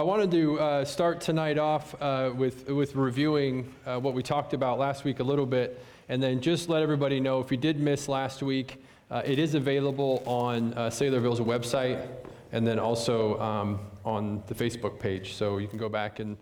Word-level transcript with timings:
I 0.00 0.02
wanted 0.02 0.30
to 0.30 0.58
uh, 0.58 0.84
start 0.86 1.20
tonight 1.20 1.58
off 1.58 1.94
uh, 2.00 2.32
with, 2.34 2.66
with 2.70 2.96
reviewing 2.96 3.70
uh, 3.84 4.00
what 4.00 4.14
we 4.14 4.22
talked 4.22 4.54
about 4.54 4.78
last 4.78 5.04
week 5.04 5.20
a 5.20 5.22
little 5.22 5.44
bit, 5.44 5.84
and 6.08 6.22
then 6.22 6.40
just 6.40 6.70
let 6.70 6.82
everybody 6.82 7.20
know 7.20 7.38
if 7.40 7.50
you 7.50 7.58
did 7.58 7.78
miss 7.78 8.08
last 8.08 8.42
week, 8.42 8.82
uh, 9.10 9.20
it 9.26 9.38
is 9.38 9.54
available 9.54 10.22
on 10.24 10.72
uh, 10.72 10.88
Saylorville's 10.88 11.40
website 11.40 12.08
and 12.50 12.66
then 12.66 12.78
also 12.78 13.38
um, 13.40 13.78
on 14.02 14.42
the 14.46 14.54
Facebook 14.54 14.98
page. 14.98 15.34
So 15.34 15.58
you 15.58 15.68
can 15.68 15.78
go 15.78 15.90
back 15.90 16.18
and, 16.18 16.38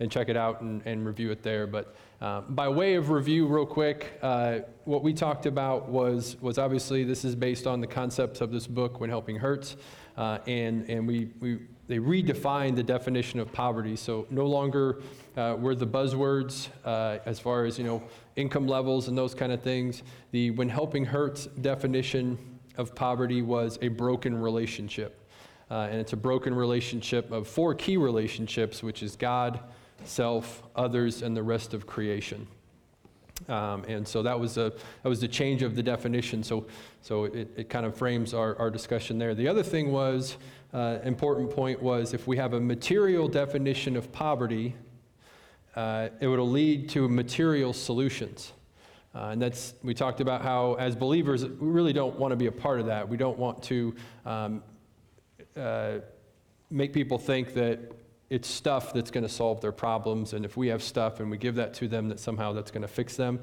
and 0.00 0.10
check 0.10 0.30
it 0.30 0.36
out 0.38 0.62
and, 0.62 0.80
and 0.86 1.04
review 1.04 1.30
it 1.32 1.42
there. 1.42 1.66
But 1.66 1.94
uh, 2.22 2.40
by 2.40 2.70
way 2.70 2.94
of 2.94 3.10
review, 3.10 3.46
real 3.46 3.66
quick, 3.66 4.18
uh, 4.22 4.60
what 4.86 5.02
we 5.02 5.12
talked 5.12 5.44
about 5.44 5.86
was, 5.86 6.38
was 6.40 6.56
obviously 6.56 7.04
this 7.04 7.26
is 7.26 7.34
based 7.34 7.66
on 7.66 7.82
the 7.82 7.86
concepts 7.86 8.40
of 8.40 8.52
this 8.52 8.66
book, 8.66 9.00
When 9.00 9.10
Helping 9.10 9.36
Hurts. 9.36 9.76
Uh, 10.16 10.38
and 10.46 10.88
and 10.90 11.06
we, 11.06 11.30
we, 11.40 11.58
they 11.88 11.98
redefined 11.98 12.76
the 12.76 12.82
definition 12.82 13.40
of 13.40 13.52
poverty. 13.52 13.96
So 13.96 14.26
no 14.30 14.46
longer 14.46 15.02
uh, 15.36 15.56
were 15.58 15.74
the 15.74 15.86
buzzwords 15.86 16.68
uh, 16.84 17.18
as 17.26 17.40
far 17.40 17.64
as 17.64 17.78
you 17.78 17.84
know 17.84 18.02
income 18.36 18.66
levels 18.66 19.08
and 19.08 19.16
those 19.16 19.34
kind 19.34 19.52
of 19.52 19.62
things. 19.62 20.02
The 20.30 20.50
When 20.52 20.68
Helping 20.68 21.04
Hurts 21.04 21.46
definition 21.46 22.38
of 22.76 22.94
poverty 22.94 23.42
was 23.42 23.78
a 23.82 23.88
broken 23.88 24.36
relationship. 24.40 25.18
Uh, 25.70 25.88
and 25.90 25.98
it's 25.98 26.12
a 26.12 26.16
broken 26.16 26.54
relationship 26.54 27.32
of 27.32 27.48
four 27.48 27.74
key 27.74 27.96
relationships, 27.96 28.82
which 28.82 29.02
is 29.02 29.16
God, 29.16 29.60
self, 30.04 30.62
others, 30.76 31.22
and 31.22 31.34
the 31.34 31.42
rest 31.42 31.72
of 31.72 31.86
creation. 31.86 32.46
Um, 33.48 33.84
and 33.88 34.06
so 34.06 34.22
that 34.22 34.38
was, 34.38 34.56
a, 34.56 34.72
that 35.02 35.08
was 35.08 35.20
the 35.20 35.28
change 35.28 35.62
of 35.62 35.74
the 35.74 35.82
definition. 35.82 36.42
So, 36.42 36.66
so 37.00 37.24
it, 37.24 37.48
it 37.56 37.68
kind 37.68 37.84
of 37.86 37.96
frames 37.96 38.34
our, 38.34 38.56
our 38.58 38.70
discussion 38.70 39.18
there. 39.18 39.34
The 39.34 39.48
other 39.48 39.62
thing 39.62 39.90
was, 39.90 40.36
uh, 40.72 40.98
important 41.04 41.50
point 41.50 41.82
was 41.82 42.14
if 42.14 42.26
we 42.26 42.36
have 42.36 42.54
a 42.54 42.60
material 42.60 43.28
definition 43.28 43.96
of 43.96 44.10
poverty, 44.12 44.74
uh, 45.76 46.08
it 46.20 46.26
would 46.26 46.40
lead 46.40 46.88
to 46.90 47.08
material 47.08 47.72
solutions. 47.72 48.52
Uh, 49.14 49.28
and 49.32 49.42
that's, 49.42 49.74
we 49.82 49.92
talked 49.92 50.20
about 50.20 50.40
how, 50.40 50.74
as 50.74 50.96
believers, 50.96 51.44
we 51.44 51.68
really 51.68 51.92
don't 51.92 52.18
want 52.18 52.32
to 52.32 52.36
be 52.36 52.46
a 52.46 52.52
part 52.52 52.80
of 52.80 52.86
that. 52.86 53.06
We 53.08 53.16
don't 53.16 53.38
want 53.38 53.62
to 53.64 53.94
um, 54.24 54.62
uh, 55.56 55.98
make 56.70 56.92
people 56.94 57.18
think 57.18 57.52
that 57.54 57.92
it's 58.32 58.48
stuff 58.48 58.94
that's 58.94 59.10
going 59.10 59.24
to 59.24 59.28
solve 59.28 59.60
their 59.60 59.72
problems, 59.72 60.32
and 60.32 60.42
if 60.42 60.56
we 60.56 60.68
have 60.68 60.82
stuff 60.82 61.20
and 61.20 61.30
we 61.30 61.36
give 61.36 61.54
that 61.56 61.74
to 61.74 61.86
them, 61.86 62.08
that 62.08 62.18
somehow 62.18 62.54
that's 62.54 62.70
going 62.70 62.80
to 62.80 62.88
fix 62.88 63.14
them. 63.14 63.38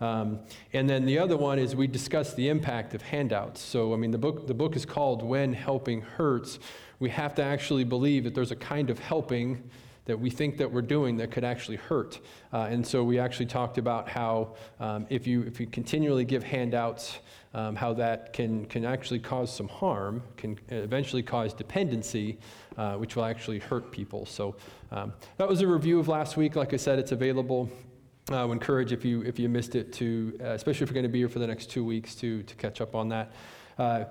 Um, 0.00 0.40
and 0.72 0.90
then 0.90 1.06
the 1.06 1.20
other 1.20 1.36
one 1.36 1.60
is 1.60 1.76
we 1.76 1.86
discuss 1.86 2.34
the 2.34 2.48
impact 2.48 2.92
of 2.92 3.02
handouts. 3.02 3.60
So, 3.60 3.94
I 3.94 3.96
mean, 3.96 4.10
the 4.10 4.18
book, 4.18 4.48
the 4.48 4.54
book 4.54 4.74
is 4.74 4.84
called 4.84 5.22
When 5.22 5.52
Helping 5.52 6.00
Hurts. 6.00 6.58
We 6.98 7.08
have 7.10 7.36
to 7.36 7.42
actually 7.44 7.84
believe 7.84 8.24
that 8.24 8.34
there's 8.34 8.50
a 8.50 8.56
kind 8.56 8.90
of 8.90 8.98
helping 8.98 9.62
that 10.06 10.18
we 10.18 10.28
think 10.28 10.58
that 10.58 10.72
we're 10.72 10.82
doing 10.82 11.18
that 11.18 11.30
could 11.30 11.44
actually 11.44 11.76
hurt. 11.76 12.18
Uh, 12.52 12.66
and 12.68 12.84
so 12.84 13.04
we 13.04 13.20
actually 13.20 13.46
talked 13.46 13.78
about 13.78 14.08
how 14.08 14.56
um, 14.80 15.06
if, 15.08 15.24
you, 15.24 15.42
if 15.42 15.60
you 15.60 15.68
continually 15.68 16.24
give 16.24 16.42
handouts, 16.42 17.20
um, 17.54 17.76
how 17.76 17.92
that 17.94 18.32
can, 18.32 18.64
can 18.66 18.84
actually 18.84 19.18
cause 19.18 19.54
some 19.54 19.68
harm, 19.68 20.22
can 20.36 20.58
eventually 20.68 21.22
cause 21.22 21.52
dependency, 21.52 22.38
uh, 22.76 22.94
which 22.94 23.16
will 23.16 23.24
actually 23.24 23.58
hurt 23.58 23.90
people. 23.90 24.26
So 24.26 24.56
um, 24.90 25.12
that 25.36 25.48
was 25.48 25.60
a 25.60 25.66
review 25.66 25.98
of 25.98 26.08
last 26.08 26.36
week. 26.36 26.56
Like 26.56 26.72
I 26.72 26.78
said, 26.78 26.98
it's 26.98 27.12
available. 27.12 27.70
I 28.30 28.44
would 28.44 28.52
encourage 28.52 28.92
if 28.92 29.04
you 29.04 29.22
if 29.22 29.38
you 29.38 29.48
missed 29.48 29.74
it 29.74 29.92
to, 29.94 30.38
uh, 30.40 30.50
especially 30.50 30.84
if 30.84 30.90
you're 30.90 30.94
going 30.94 31.02
to 31.02 31.08
be 31.08 31.18
here 31.18 31.28
for 31.28 31.40
the 31.40 31.46
next 31.46 31.70
two 31.70 31.84
weeks, 31.84 32.14
to 32.16 32.42
to 32.44 32.54
catch 32.54 32.80
up 32.80 32.94
on 32.94 33.08
that. 33.08 33.32
Uh, 33.78 33.82
uh, 33.82 34.04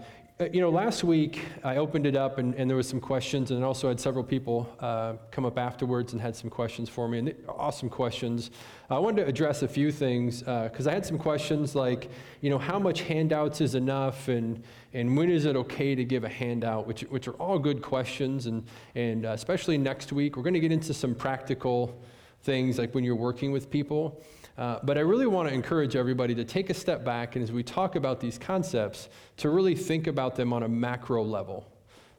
you 0.51 0.59
know, 0.59 0.69
last 0.69 1.03
week 1.03 1.45
I 1.63 1.77
opened 1.77 2.05
it 2.07 2.15
up 2.15 2.37
and, 2.37 2.55
and 2.55 2.69
there 2.69 2.77
was 2.77 2.87
some 2.87 2.99
questions, 2.99 3.51
and 3.51 3.63
also 3.63 3.89
had 3.89 3.99
several 3.99 4.23
people 4.23 4.67
uh, 4.79 5.13
come 5.29 5.45
up 5.45 5.59
afterwards 5.59 6.13
and 6.13 6.21
had 6.21 6.35
some 6.35 6.49
questions 6.49 6.89
for 6.89 7.07
me, 7.07 7.19
and 7.19 7.35
awesome 7.47 7.89
questions. 7.89 8.49
I 8.89 8.97
wanted 8.97 9.23
to 9.23 9.27
address 9.27 9.61
a 9.61 9.67
few 9.67 9.91
things 9.91 10.39
because 10.41 10.87
uh, 10.87 10.89
I 10.89 10.93
had 10.93 11.05
some 11.05 11.17
questions 11.17 11.75
like, 11.75 12.09
you 12.41 12.49
know, 12.49 12.57
how 12.57 12.79
much 12.79 13.01
handouts 13.01 13.61
is 13.61 13.75
enough, 13.75 14.27
and 14.27 14.63
and 14.93 15.15
when 15.15 15.29
is 15.29 15.45
it 15.45 15.55
okay 15.55 15.93
to 15.95 16.03
give 16.03 16.23
a 16.23 16.29
handout, 16.29 16.87
which 16.87 17.01
which 17.01 17.27
are 17.27 17.33
all 17.33 17.59
good 17.59 17.81
questions, 17.81 18.47
and 18.47 18.63
and 18.95 19.25
uh, 19.25 19.29
especially 19.29 19.77
next 19.77 20.11
week 20.11 20.35
we're 20.35 20.43
going 20.43 20.53
to 20.53 20.59
get 20.59 20.71
into 20.71 20.93
some 20.93 21.13
practical 21.13 22.01
things 22.43 22.79
like 22.79 22.95
when 22.95 23.03
you're 23.03 23.15
working 23.15 23.51
with 23.51 23.69
people. 23.69 24.23
Uh, 24.61 24.77
but 24.83 24.95
I 24.95 25.01
really 25.01 25.25
want 25.25 25.49
to 25.49 25.55
encourage 25.55 25.95
everybody 25.95 26.35
to 26.35 26.45
take 26.45 26.69
a 26.69 26.75
step 26.75 27.03
back 27.03 27.35
and 27.35 27.41
as 27.41 27.51
we 27.51 27.63
talk 27.63 27.95
about 27.95 28.19
these 28.19 28.37
concepts, 28.37 29.09
to 29.37 29.49
really 29.49 29.73
think 29.73 30.05
about 30.05 30.35
them 30.35 30.53
on 30.53 30.61
a 30.61 30.67
macro 30.67 31.23
level. 31.23 31.65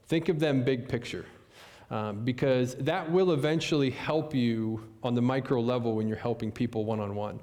Think 0.06 0.28
of 0.28 0.40
them 0.40 0.64
big 0.64 0.88
picture. 0.88 1.24
Um, 1.92 2.24
because 2.24 2.74
that 2.76 3.12
will 3.12 3.32
eventually 3.32 3.90
help 3.90 4.34
you 4.34 4.82
on 5.02 5.14
the 5.14 5.20
micro 5.20 5.60
level 5.60 5.94
when 5.94 6.08
you're 6.08 6.16
helping 6.16 6.50
people 6.50 6.86
one 6.86 7.00
on 7.00 7.14
one. 7.14 7.38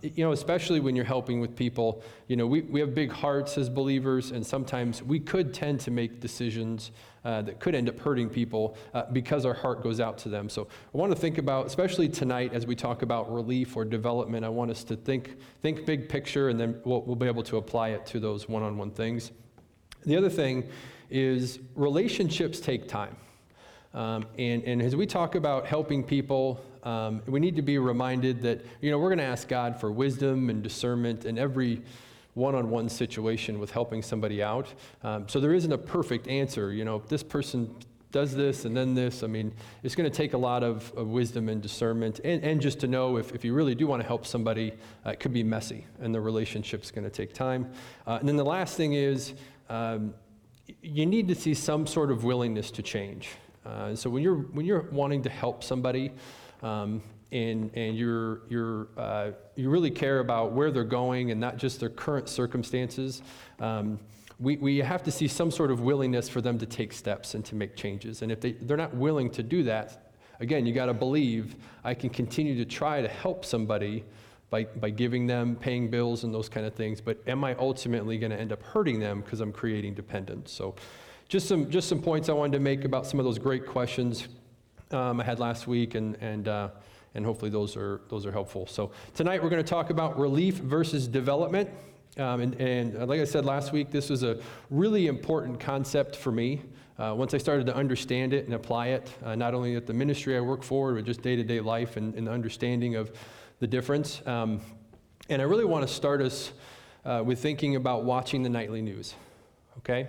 You 0.00 0.24
know, 0.24 0.32
especially 0.32 0.80
when 0.80 0.96
you're 0.96 1.04
helping 1.04 1.40
with 1.40 1.54
people, 1.54 2.02
you 2.26 2.36
know, 2.36 2.46
we, 2.46 2.62
we 2.62 2.80
have 2.80 2.94
big 2.94 3.12
hearts 3.12 3.58
as 3.58 3.68
believers, 3.68 4.30
and 4.30 4.46
sometimes 4.46 5.02
we 5.02 5.20
could 5.20 5.52
tend 5.52 5.80
to 5.80 5.90
make 5.90 6.20
decisions 6.20 6.90
uh, 7.26 7.42
that 7.42 7.60
could 7.60 7.74
end 7.74 7.90
up 7.90 7.98
hurting 8.00 8.30
people 8.30 8.78
uh, 8.94 9.02
because 9.12 9.44
our 9.44 9.52
heart 9.52 9.82
goes 9.82 10.00
out 10.00 10.16
to 10.18 10.30
them. 10.30 10.48
So 10.48 10.68
I 10.94 10.96
want 10.96 11.12
to 11.12 11.18
think 11.18 11.36
about, 11.36 11.66
especially 11.66 12.08
tonight 12.08 12.54
as 12.54 12.66
we 12.66 12.74
talk 12.74 13.02
about 13.02 13.30
relief 13.30 13.76
or 13.76 13.84
development, 13.84 14.42
I 14.42 14.48
want 14.48 14.70
us 14.70 14.84
to 14.84 14.96
think, 14.96 15.36
think 15.60 15.84
big 15.84 16.08
picture, 16.08 16.48
and 16.48 16.58
then 16.58 16.80
we'll, 16.86 17.02
we'll 17.02 17.14
be 17.14 17.26
able 17.26 17.42
to 17.42 17.58
apply 17.58 17.90
it 17.90 18.06
to 18.06 18.20
those 18.20 18.48
one 18.48 18.62
on 18.62 18.78
one 18.78 18.90
things. 18.90 19.32
The 20.06 20.16
other 20.16 20.30
thing 20.30 20.66
is 21.10 21.58
relationships 21.74 22.58
take 22.58 22.88
time. 22.88 23.16
Um, 23.96 24.26
and, 24.38 24.62
and 24.64 24.82
as 24.82 24.94
we 24.94 25.06
talk 25.06 25.34
about 25.34 25.66
helping 25.66 26.04
people, 26.04 26.62
um, 26.82 27.22
we 27.26 27.40
need 27.40 27.56
to 27.56 27.62
be 27.62 27.78
reminded 27.78 28.42
that, 28.42 28.64
you 28.82 28.90
know, 28.90 28.98
we're 28.98 29.08
going 29.08 29.18
to 29.18 29.24
ask 29.24 29.48
God 29.48 29.80
for 29.80 29.90
wisdom 29.90 30.50
and 30.50 30.62
discernment 30.62 31.24
in 31.24 31.38
every 31.38 31.82
one 32.34 32.54
on 32.54 32.68
one 32.68 32.90
situation 32.90 33.58
with 33.58 33.70
helping 33.70 34.02
somebody 34.02 34.42
out. 34.42 34.68
Um, 35.02 35.26
so 35.26 35.40
there 35.40 35.54
isn't 35.54 35.72
a 35.72 35.78
perfect 35.78 36.28
answer. 36.28 36.74
You 36.74 36.84
know, 36.84 37.02
this 37.08 37.22
person 37.22 37.74
does 38.12 38.34
this 38.34 38.66
and 38.66 38.76
then 38.76 38.94
this. 38.94 39.22
I 39.22 39.28
mean, 39.28 39.52
it's 39.82 39.94
going 39.94 40.08
to 40.08 40.14
take 40.14 40.34
a 40.34 40.38
lot 40.38 40.62
of, 40.62 40.92
of 40.94 41.08
wisdom 41.08 41.48
and 41.48 41.62
discernment, 41.62 42.20
and, 42.22 42.44
and, 42.44 42.60
just 42.60 42.78
to 42.80 42.86
know 42.86 43.16
if, 43.16 43.34
if 43.34 43.44
you 43.44 43.54
really 43.54 43.74
do 43.74 43.86
want 43.86 44.00
to 44.02 44.06
help 44.06 44.26
somebody, 44.26 44.72
uh, 45.04 45.10
it 45.10 45.20
could 45.20 45.32
be 45.32 45.42
messy, 45.42 45.86
and 46.00 46.14
the 46.14 46.20
relationship's 46.20 46.90
going 46.90 47.04
to 47.04 47.10
take 47.10 47.32
time. 47.32 47.70
Uh, 48.06 48.18
and 48.20 48.28
then 48.28 48.36
the 48.36 48.44
last 48.44 48.76
thing 48.76 48.92
is, 48.92 49.32
um, 49.70 50.14
you 50.82 51.06
need 51.06 51.28
to 51.28 51.34
see 51.34 51.54
some 51.54 51.86
sort 51.86 52.10
of 52.10 52.24
willingness 52.24 52.70
to 52.70 52.82
change. 52.82 53.30
Uh, 53.66 53.94
so 53.96 54.08
when 54.08 54.22
you're 54.22 54.36
when 54.36 54.64
you're 54.64 54.88
wanting 54.92 55.22
to 55.22 55.30
help 55.30 55.64
somebody, 55.64 56.12
um, 56.62 57.02
and 57.32 57.70
and 57.74 57.96
you're 57.96 58.42
you're 58.48 58.88
uh, 58.96 59.32
you 59.56 59.68
really 59.68 59.90
care 59.90 60.20
about 60.20 60.52
where 60.52 60.70
they're 60.70 60.84
going 60.84 61.32
and 61.32 61.40
not 61.40 61.56
just 61.56 61.80
their 61.80 61.90
current 61.90 62.28
circumstances. 62.28 63.22
Um, 63.58 63.98
we, 64.38 64.56
we 64.58 64.78
have 64.78 65.02
to 65.04 65.10
see 65.10 65.28
some 65.28 65.50
sort 65.50 65.70
of 65.70 65.80
willingness 65.80 66.28
for 66.28 66.40
them 66.40 66.58
to 66.58 66.66
take 66.66 66.92
steps 66.92 67.34
and 67.34 67.44
to 67.46 67.54
make 67.54 67.74
changes. 67.74 68.22
And 68.22 68.30
if 68.30 68.40
they, 68.40 68.52
they're 68.52 68.76
not 68.76 68.94
willing 68.94 69.30
to 69.30 69.42
do 69.42 69.62
that, 69.62 70.12
again, 70.40 70.66
you 70.66 70.74
got 70.74 70.86
to 70.86 70.94
believe 70.94 71.56
I 71.84 71.94
can 71.94 72.10
continue 72.10 72.54
to 72.56 72.64
try 72.66 73.00
to 73.00 73.08
help 73.08 73.44
somebody 73.44 74.04
by, 74.50 74.64
by 74.64 74.90
giving 74.90 75.26
them, 75.26 75.56
paying 75.56 75.90
bills, 75.90 76.24
and 76.24 76.34
those 76.34 76.48
kind 76.48 76.66
of 76.66 76.74
things. 76.74 77.00
But 77.00 77.18
am 77.26 77.44
I 77.44 77.54
ultimately 77.54 78.18
going 78.18 78.30
to 78.30 78.38
end 78.38 78.52
up 78.52 78.62
hurting 78.62 79.00
them 79.00 79.22
because 79.22 79.40
I'm 79.40 79.52
creating 79.52 79.94
dependence? 79.94 80.52
So 80.52 80.74
just 81.28 81.48
some, 81.48 81.70
just 81.70 81.88
some 81.88 82.00
points 82.00 82.28
I 82.28 82.32
wanted 82.32 82.52
to 82.52 82.60
make 82.60 82.84
about 82.84 83.06
some 83.06 83.18
of 83.18 83.24
those 83.24 83.38
great 83.38 83.66
questions 83.66 84.28
um, 84.92 85.20
I 85.20 85.24
had 85.24 85.40
last 85.40 85.66
week, 85.66 85.96
and, 85.96 86.16
and, 86.20 86.46
uh, 86.46 86.68
and 87.14 87.24
hopefully 87.24 87.50
those 87.50 87.76
are, 87.76 88.00
those 88.08 88.24
are 88.26 88.32
helpful. 88.32 88.66
So 88.66 88.92
tonight 89.14 89.42
we're 89.42 89.50
going 89.50 89.62
to 89.62 89.68
talk 89.68 89.90
about 89.90 90.18
relief 90.18 90.56
versus 90.56 91.08
development. 91.08 91.68
Um, 92.16 92.40
and, 92.40 92.54
and, 92.60 93.08
like 93.08 93.20
I 93.20 93.24
said 93.24 93.44
last 93.44 93.72
week, 93.72 93.90
this 93.90 94.08
was 94.08 94.22
a 94.22 94.38
really 94.70 95.08
important 95.08 95.58
concept 95.58 96.14
for 96.14 96.30
me. 96.30 96.62
Uh, 96.98 97.12
once 97.14 97.34
I 97.34 97.38
started 97.38 97.66
to 97.66 97.76
understand 97.76 98.32
it 98.32 98.46
and 98.46 98.54
apply 98.54 98.88
it, 98.88 99.12
uh, 99.22 99.34
not 99.34 99.52
only 99.52 99.74
at 99.74 99.86
the 99.86 99.92
ministry 99.92 100.36
I 100.36 100.40
work 100.40 100.62
for, 100.62 100.94
but 100.94 101.04
just 101.04 101.20
day 101.20 101.36
to 101.36 101.42
day 101.42 101.60
life 101.60 101.98
and, 101.98 102.14
and, 102.14 102.26
the 102.26 102.30
understanding 102.30 102.94
of 102.94 103.12
the 103.58 103.66
difference. 103.66 104.26
Um, 104.26 104.60
and 105.28 105.42
I 105.42 105.44
really 105.44 105.66
want 105.66 105.86
to 105.86 105.92
start 105.92 106.22
us 106.22 106.52
uh, 107.04 107.22
with 107.22 107.40
thinking 107.40 107.76
about 107.76 108.04
watching 108.04 108.42
the 108.42 108.48
nightly 108.48 108.80
news. 108.80 109.14
Okay? 109.78 110.08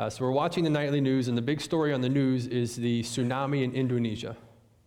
Uh, 0.00 0.08
so 0.08 0.24
we're 0.24 0.30
watching 0.30 0.64
the 0.64 0.70
nightly 0.70 0.98
news, 0.98 1.28
and 1.28 1.36
the 1.36 1.42
big 1.42 1.60
story 1.60 1.92
on 1.92 2.00
the 2.00 2.08
news 2.08 2.46
is 2.46 2.74
the 2.74 3.02
tsunami 3.02 3.62
in 3.62 3.70
Indonesia. 3.74 4.34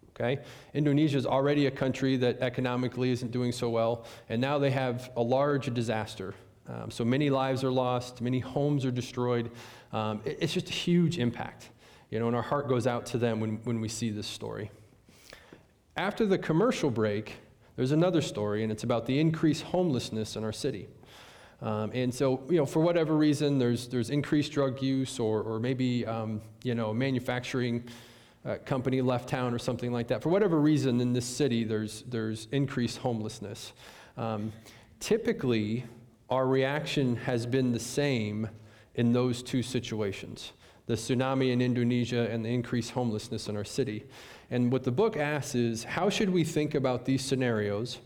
Okay? 0.09 0.41
Indonesia 0.73 1.15
is 1.19 1.27
already 1.27 1.67
a 1.67 1.71
country 1.71 2.17
that 2.17 2.39
economically 2.39 3.11
isn't 3.11 3.29
doing 3.29 3.51
so 3.51 3.69
well, 3.69 4.05
and 4.29 4.41
now 4.41 4.57
they 4.57 4.71
have 4.71 5.11
a 5.15 5.21
large 5.21 5.71
disaster. 5.71 6.33
Um, 6.67 6.89
so 6.89 7.05
many 7.05 7.29
lives 7.29 7.63
are 7.63 7.69
lost, 7.69 8.21
many 8.21 8.39
homes 8.39 8.85
are 8.85 8.91
destroyed. 8.91 9.51
Um, 9.91 10.19
it, 10.25 10.39
it's 10.41 10.53
just 10.53 10.71
a 10.71 10.73
huge 10.73 11.19
impact. 11.19 11.69
You 12.09 12.17
know, 12.17 12.25
and 12.25 12.35
our 12.35 12.41
heart 12.41 12.67
goes 12.67 12.87
out 12.87 13.05
to 13.07 13.19
them 13.19 13.39
when, 13.39 13.59
when 13.65 13.81
we 13.81 13.89
see 13.89 14.09
this 14.09 14.25
story. 14.25 14.71
After 15.95 16.25
the 16.25 16.39
commercial 16.39 16.89
break, 16.89 17.35
there's 17.75 17.91
another 17.91 18.21
story, 18.21 18.63
and 18.63 18.71
it's 18.71 18.83
about 18.83 19.05
the 19.05 19.19
increased 19.19 19.61
homelessness 19.61 20.35
in 20.35 20.43
our 20.43 20.51
city. 20.51 20.87
Um, 21.61 21.91
and 21.93 22.13
so, 22.13 22.43
you 22.49 22.57
know, 22.57 22.65
for 22.65 22.81
whatever 22.81 23.15
reason, 23.15 23.57
there's, 23.57 23.87
there's 23.87 24.09
increased 24.09 24.51
drug 24.51 24.81
use 24.81 25.19
or, 25.19 25.41
or 25.41 25.59
maybe, 25.59 26.05
um, 26.05 26.41
you 26.63 26.75
know, 26.75 26.93
manufacturing 26.93 27.83
uh, 28.45 28.55
company 28.65 29.01
left 29.01 29.29
town 29.29 29.53
or 29.53 29.59
something 29.59 29.91
like 29.91 30.07
that. 30.07 30.21
For 30.21 30.29
whatever 30.29 30.59
reason, 30.59 30.99
in 30.99 31.13
this 31.13 31.25
city, 31.25 31.63
there's, 31.63 32.03
there's 32.07 32.47
increased 32.51 32.97
homelessness. 32.97 33.71
Um, 34.17 34.51
typically, 34.99 35.85
our 36.29 36.47
reaction 36.47 37.15
has 37.15 37.45
been 37.45 37.71
the 37.71 37.79
same 37.79 38.49
in 38.95 39.13
those 39.13 39.41
two 39.41 39.63
situations 39.63 40.53
the 40.85 40.95
tsunami 40.95 41.51
in 41.51 41.61
Indonesia 41.61 42.29
and 42.29 42.43
the 42.43 42.49
increased 42.49 42.91
homelessness 42.91 43.47
in 43.47 43.55
our 43.55 43.63
city. 43.63 44.05
And 44.51 44.71
what 44.71 44.83
the 44.83 44.91
book 44.91 45.15
asks 45.15 45.55
is 45.55 45.83
how 45.83 46.09
should 46.09 46.29
we 46.29 46.43
think 46.43 46.75
about 46.75 47.05
these 47.05 47.23
scenarios? 47.23 47.99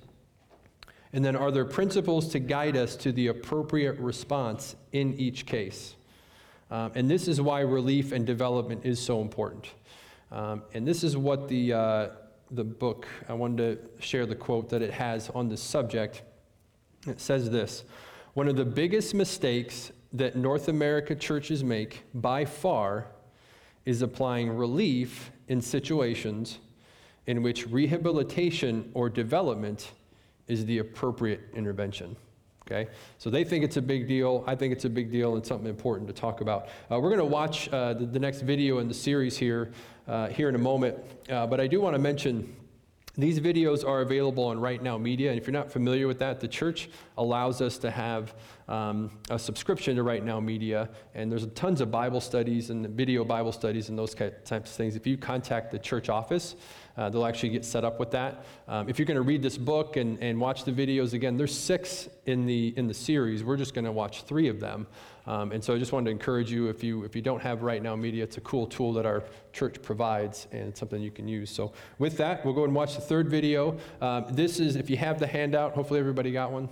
And 1.14 1.24
then 1.24 1.36
are 1.36 1.52
there 1.52 1.66
principles 1.66 2.30
to 2.30 2.40
guide 2.40 2.76
us 2.76 2.96
to 2.98 3.12
the 3.12 3.28
appropriate 3.28 3.98
response 4.00 4.76
in 4.92 5.14
each 5.16 5.46
case? 5.46 5.96
Um, 6.70 6.92
and 6.96 7.10
this 7.10 7.28
is 7.28 7.40
why 7.40 7.62
relief 7.62 8.12
and 8.12 8.26
development 8.26 8.82
is 8.84 9.00
so 9.00 9.22
important. 9.22 9.68
Um, 10.32 10.64
and 10.74 10.86
this 10.86 11.04
is 11.04 11.16
what 11.16 11.48
the, 11.48 11.74
uh, 11.74 12.10
the 12.52 12.64
book, 12.64 13.08
I 13.30 13.34
wanted 13.34 13.98
to 13.98 14.06
share 14.06 14.26
the 14.26 14.36
quote 14.36 14.70
that 14.70 14.82
it 14.82 14.92
has 14.92 15.30
on 15.30 15.48
this 15.48 15.62
subject. 15.62 16.24
It 17.08 17.22
says 17.22 17.50
this 17.50 17.86
One 18.34 18.50
of 18.50 18.58
the 18.58 18.66
biggest 18.66 19.14
mistakes 19.14 19.92
that 20.14 20.36
North 20.36 20.68
America 20.68 21.16
churches 21.16 21.64
make 21.64 22.04
by 22.14 22.44
far 22.44 23.08
is 23.86 24.02
applying 24.02 24.50
relief 24.50 25.32
in 25.48 25.62
situations 25.62 26.60
in 27.26 27.42
which 27.42 27.68
rehabilitation 27.68 28.90
or 28.94 29.10
development 29.10 29.92
is 30.48 30.66
the 30.66 30.80
appropriate 30.80 31.42
intervention. 31.54 32.16
Okay? 32.68 32.90
So 33.18 33.30
they 33.30 33.44
think 33.44 33.64
it's 33.64 33.78
a 33.78 33.82
big 33.82 34.08
deal. 34.08 34.44
I 34.46 34.56
think 34.56 34.74
it's 34.74 34.86
a 34.86 34.90
big 34.90 35.12
deal 35.12 35.36
and 35.36 35.46
something 35.46 35.70
important 35.70 36.08
to 36.08 36.14
talk 36.14 36.42
about. 36.42 36.68
Uh, 36.92 37.00
we're 37.00 37.10
going 37.10 37.18
to 37.20 37.26
watch 37.26 37.70
uh, 37.70 37.94
the, 37.94 38.06
the, 38.06 38.20
next 38.20 38.42
video 38.42 38.80
in 38.80 38.88
the 38.90 38.94
series 38.94 39.38
here, 39.38 39.72
uh, 40.08 40.28
here 40.28 40.50
in 40.50 40.56
a 40.56 40.60
moment. 40.60 40.98
Uh, 41.30 41.48
but 41.48 41.62
I 41.62 41.68
do 41.68 41.80
want 41.80 41.96
to 41.96 42.00
mention 42.00 42.54
these 43.18 43.40
videos 43.40 43.88
are 43.88 44.02
available 44.02 44.44
on 44.44 44.60
Right 44.60 44.82
Now 44.82 44.96
Media. 44.98 45.32
And 45.32 45.40
if 45.40 45.48
you're 45.48 45.54
not 45.54 45.72
familiar 45.72 46.08
with 46.08 46.20
that, 46.20 46.40
the 46.40 46.48
church 46.48 46.90
allows 47.18 47.62
us 47.62 47.80
to 47.80 47.90
have 47.90 48.36
um, 48.68 49.10
a 49.32 49.40
subscription 49.40 49.96
to 49.96 50.04
Right 50.04 50.24
Now 50.24 50.40
Media. 50.40 50.90
And 51.16 51.32
there's 51.32 51.48
tons 51.48 51.82
of 51.82 51.90
Bible 51.90 52.22
studies 52.22 52.70
and 52.70 52.88
video 52.90 53.24
Bible 53.24 53.52
studies 53.52 53.90
and 53.90 53.98
those 53.98 54.14
types 54.14 54.52
of 54.52 54.68
things. 54.68 54.96
If 54.96 55.08
you 55.08 55.18
contact 55.18 55.72
the 55.72 55.80
church 55.80 56.10
office, 56.10 56.56
uh, 56.98 57.10
they'll 57.10 57.26
actually 57.26 57.50
get 57.50 57.64
set 57.64 57.86
up 57.86 58.00
with 58.00 58.12
that. 58.12 58.46
Um, 58.68 58.90
if 58.90 58.98
you're 58.98 59.06
going 59.06 59.16
to 59.16 59.22
read 59.22 59.42
this 59.42 59.58
book 59.58 59.98
and, 59.98 60.22
and 60.22 60.40
watch 60.40 60.64
the 60.64 60.72
videos 60.72 61.14
again, 61.14 61.38
there's 61.38 61.58
six 61.58 62.10
in 62.26 62.46
the, 62.46 62.74
in 62.76 62.88
the 62.88 62.94
series. 62.94 63.44
We're 63.44 63.58
just 63.58 63.74
going 63.74 63.86
to 63.86 63.92
watch 63.92 64.24
three 64.24 64.48
of 64.48 64.60
them. 64.60 64.88
Um, 65.28 65.52
and 65.52 65.64
so 65.64 65.76
I 65.76 65.78
just 65.78 65.92
wanted 65.92 66.06
to 66.06 66.12
encourage 66.12 66.52
you 66.52 66.70
if, 66.70 66.84
you, 66.84 67.04
if 67.04 67.16
you 67.16 67.22
don't 67.22 67.42
have 67.42 67.62
Right 67.62 67.84
Now 67.84 67.96
Media, 67.96 68.24
it's 68.24 68.38
a 68.38 68.42
cool 68.42 68.66
tool 68.66 68.94
that 68.94 69.06
our 69.06 69.24
church 69.52 69.82
provides 69.82 70.48
and 70.52 70.70
it's 70.70 70.80
something 70.80 71.02
you 71.02 71.12
can 71.12 71.28
use. 71.28 71.50
So 71.50 71.74
with 72.00 72.18
that, 72.18 72.46
we'll 72.46 72.54
go 72.54 72.64
and 72.64 72.74
watch 72.74 72.96
the 72.96 73.02
third 73.02 73.28
video. 73.28 73.78
Um, 74.02 74.26
this 74.30 74.60
is, 74.60 74.76
if 74.76 74.90
you 74.90 74.98
have 74.98 75.20
the 75.20 75.28
handout, 75.28 75.74
hopefully 75.74 76.00
everybody 76.00 76.32
got 76.32 76.52
one. 76.52 76.70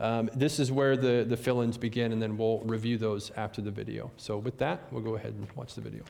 Um, 0.00 0.30
this 0.34 0.58
is 0.58 0.72
where 0.72 0.96
the, 0.96 1.24
the 1.28 1.36
fill 1.36 1.60
ins 1.60 1.78
begin, 1.78 2.12
and 2.12 2.20
then 2.20 2.36
we'll 2.36 2.58
review 2.60 2.98
those 2.98 3.30
after 3.36 3.62
the 3.62 3.70
video. 3.70 4.10
So, 4.16 4.36
with 4.36 4.58
that, 4.58 4.92
we'll 4.92 5.02
go 5.02 5.14
ahead 5.14 5.34
and 5.34 5.46
watch 5.54 5.74
the 5.74 5.80
video. 5.80 6.02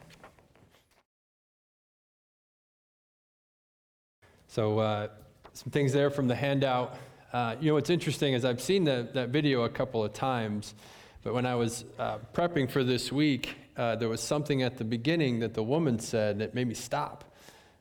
So, 4.52 4.80
uh, 4.80 5.08
some 5.54 5.70
things 5.70 5.94
there 5.94 6.10
from 6.10 6.28
the 6.28 6.34
handout. 6.34 6.98
Uh, 7.32 7.56
you 7.58 7.68
know, 7.68 7.72
what's 7.72 7.88
interesting 7.88 8.34
is 8.34 8.44
I've 8.44 8.60
seen 8.60 8.84
the, 8.84 9.08
that 9.14 9.30
video 9.30 9.62
a 9.62 9.68
couple 9.70 10.04
of 10.04 10.12
times, 10.12 10.74
but 11.22 11.32
when 11.32 11.46
I 11.46 11.54
was 11.54 11.86
uh, 11.98 12.18
prepping 12.34 12.70
for 12.70 12.84
this 12.84 13.10
week, 13.10 13.56
uh, 13.78 13.96
there 13.96 14.10
was 14.10 14.20
something 14.20 14.62
at 14.62 14.76
the 14.76 14.84
beginning 14.84 15.38
that 15.38 15.54
the 15.54 15.62
woman 15.62 15.98
said 15.98 16.40
that 16.40 16.52
made 16.52 16.68
me 16.68 16.74
stop. 16.74 17.34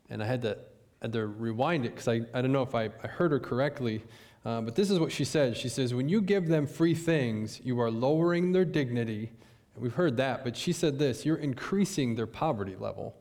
And 0.10 0.24
I 0.24 0.26
had 0.26 0.44
to, 0.44 0.60
had 1.02 1.12
to 1.12 1.28
rewind 1.28 1.86
it 1.86 1.90
because 1.90 2.08
I, 2.08 2.22
I 2.34 2.42
don't 2.42 2.54
know 2.54 2.64
if 2.64 2.74
I, 2.74 2.90
I 3.04 3.08
heard 3.08 3.32
her 3.32 3.40
correctly. 3.42 4.02
Uh, 4.46 4.62
but 4.62 4.74
this 4.74 4.90
is 4.90 4.98
what 4.98 5.12
she 5.12 5.26
said. 5.26 5.58
She 5.58 5.68
says, 5.68 5.94
When 5.94 6.08
you 6.08 6.22
give 6.22 6.48
them 6.48 6.68
free 6.68 6.96
things, 6.96 7.60
you 7.66 7.82
are 7.82 7.92
lowering 7.92 8.54
their 8.54 8.64
dignity. 8.64 9.30
And 9.76 9.84
we've 9.84 9.96
heard 9.96 10.16
that, 10.16 10.46
but 10.46 10.56
she 10.56 10.72
said 10.72 11.00
this 11.00 11.26
you're 11.26 11.36
increasing 11.36 12.16
their 12.16 12.28
poverty 12.28 12.78
level 12.80 13.14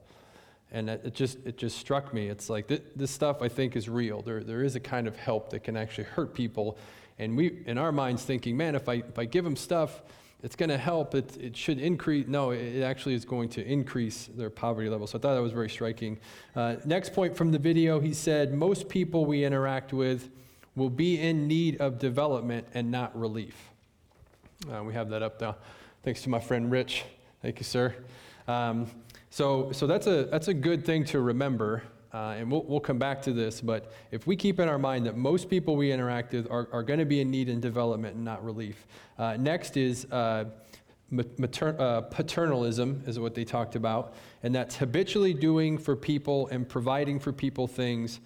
and 0.72 0.88
it 0.88 1.14
just 1.14 1.38
it 1.44 1.56
just 1.56 1.78
struck 1.78 2.14
me. 2.14 2.28
It's 2.28 2.48
like 2.48 2.68
th- 2.68 2.82
this 2.94 3.10
stuff 3.10 3.42
I 3.42 3.48
think 3.48 3.76
is 3.76 3.88
real. 3.88 4.22
There 4.22 4.42
there 4.42 4.62
is 4.62 4.76
a 4.76 4.80
kind 4.80 5.06
of 5.06 5.16
help 5.16 5.50
that 5.50 5.64
can 5.64 5.76
actually 5.76 6.04
hurt 6.04 6.34
people, 6.34 6.78
and 7.18 7.36
we 7.36 7.62
in 7.66 7.78
our 7.78 7.92
minds 7.92 8.24
thinking, 8.24 8.56
man, 8.56 8.74
if 8.74 8.88
I 8.88 8.94
if 8.94 9.18
I 9.18 9.24
give 9.24 9.44
them 9.44 9.56
stuff, 9.56 10.02
it's 10.42 10.56
going 10.56 10.70
to 10.70 10.78
help. 10.78 11.14
It 11.14 11.36
it 11.36 11.56
should 11.56 11.80
increase. 11.80 12.26
No, 12.28 12.50
it 12.50 12.82
actually 12.82 13.14
is 13.14 13.24
going 13.24 13.48
to 13.50 13.66
increase 13.66 14.26
their 14.36 14.50
poverty 14.50 14.88
level. 14.88 15.06
So 15.06 15.18
I 15.18 15.20
thought 15.20 15.34
that 15.34 15.42
was 15.42 15.52
very 15.52 15.70
striking. 15.70 16.18
Uh, 16.54 16.76
next 16.84 17.12
point 17.12 17.36
from 17.36 17.50
the 17.50 17.58
video, 17.58 18.00
he 18.00 18.14
said 18.14 18.54
most 18.54 18.88
people 18.88 19.26
we 19.26 19.44
interact 19.44 19.92
with 19.92 20.30
will 20.76 20.90
be 20.90 21.18
in 21.20 21.48
need 21.48 21.80
of 21.80 21.98
development 21.98 22.66
and 22.74 22.90
not 22.90 23.18
relief. 23.18 23.56
Uh, 24.72 24.84
we 24.84 24.94
have 24.94 25.10
that 25.10 25.22
up 25.22 25.40
now. 25.40 25.56
Thanks 26.04 26.22
to 26.22 26.28
my 26.28 26.38
friend 26.38 26.70
Rich. 26.70 27.04
Thank 27.42 27.58
you, 27.58 27.64
sir. 27.64 27.94
Um, 28.46 28.86
so, 29.30 29.70
so 29.72 29.86
that's, 29.86 30.06
a, 30.06 30.24
that's 30.24 30.48
a 30.48 30.54
good 30.54 30.84
thing 30.84 31.04
to 31.06 31.20
remember, 31.20 31.82
uh, 32.12 32.34
and 32.36 32.50
we'll, 32.50 32.64
we'll 32.64 32.80
come 32.80 32.98
back 32.98 33.22
to 33.22 33.32
this, 33.32 33.60
but 33.60 33.92
if 34.10 34.26
we 34.26 34.34
keep 34.36 34.58
in 34.58 34.68
our 34.68 34.78
mind 34.78 35.06
that 35.06 35.16
most 35.16 35.48
people 35.48 35.76
we 35.76 35.92
interact 35.92 36.32
with 36.32 36.50
are, 36.50 36.68
are 36.72 36.82
going 36.82 36.98
to 36.98 37.04
be 37.04 37.20
in 37.20 37.30
need 37.30 37.48
in 37.48 37.60
development 37.60 38.16
and 38.16 38.24
not 38.24 38.44
relief. 38.44 38.86
Uh, 39.18 39.36
next 39.38 39.76
is 39.76 40.04
uh, 40.10 40.46
mater- 41.10 41.76
uh, 41.78 42.02
paternalism, 42.02 43.02
is 43.06 43.18
what 43.18 43.34
they 43.34 43.44
talked 43.44 43.76
about, 43.76 44.14
and 44.42 44.54
that's 44.54 44.76
habitually 44.76 45.32
doing 45.32 45.78
for 45.78 45.94
people 45.94 46.48
and 46.48 46.68
providing 46.68 47.20
for 47.20 47.32
people 47.32 47.66
things 47.66 48.20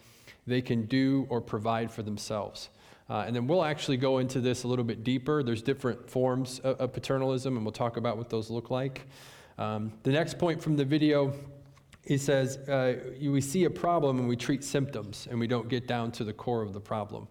they 0.46 0.60
can 0.60 0.86
do 0.86 1.26
or 1.28 1.40
provide 1.40 1.90
for 1.90 2.02
themselves. 2.02 2.70
Uh, 3.10 3.24
and 3.26 3.36
then 3.36 3.46
we'll 3.46 3.64
actually 3.64 3.98
go 3.98 4.18
into 4.18 4.40
this 4.40 4.64
a 4.64 4.68
little 4.68 4.84
bit 4.84 5.04
deeper. 5.04 5.42
There's 5.42 5.62
different 5.62 6.08
forms 6.08 6.60
of, 6.60 6.80
of 6.80 6.92
paternalism, 6.92 7.56
and 7.56 7.64
we'll 7.64 7.72
talk 7.72 7.98
about 7.98 8.16
what 8.16 8.30
those 8.30 8.48
look 8.48 8.70
like. 8.70 9.06
Um, 9.58 9.92
the 10.02 10.10
next 10.10 10.38
point 10.38 10.62
from 10.62 10.76
the 10.76 10.84
video, 10.84 11.32
he 12.02 12.18
says, 12.18 12.56
uh, 12.68 12.96
we 13.20 13.40
see 13.40 13.64
a 13.64 13.70
problem 13.70 14.18
and 14.18 14.28
we 14.28 14.36
treat 14.36 14.64
symptoms 14.64 15.28
and 15.30 15.38
we 15.38 15.46
don't 15.46 15.68
get 15.68 15.86
down 15.86 16.12
to 16.12 16.24
the 16.24 16.32
core 16.32 16.62
of 16.62 16.72
the 16.72 16.80
problem. 16.80 17.28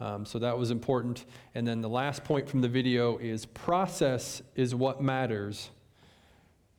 Um, 0.00 0.26
so 0.26 0.38
that 0.40 0.56
was 0.56 0.70
important. 0.70 1.26
And 1.54 1.66
then 1.66 1.80
the 1.80 1.88
last 1.88 2.24
point 2.24 2.48
from 2.48 2.60
the 2.60 2.68
video 2.68 3.18
is 3.18 3.46
process 3.46 4.42
is 4.56 4.74
what 4.74 5.00
matters 5.00 5.70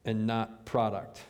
and 0.05 0.27
not 0.27 0.65
product. 0.65 1.21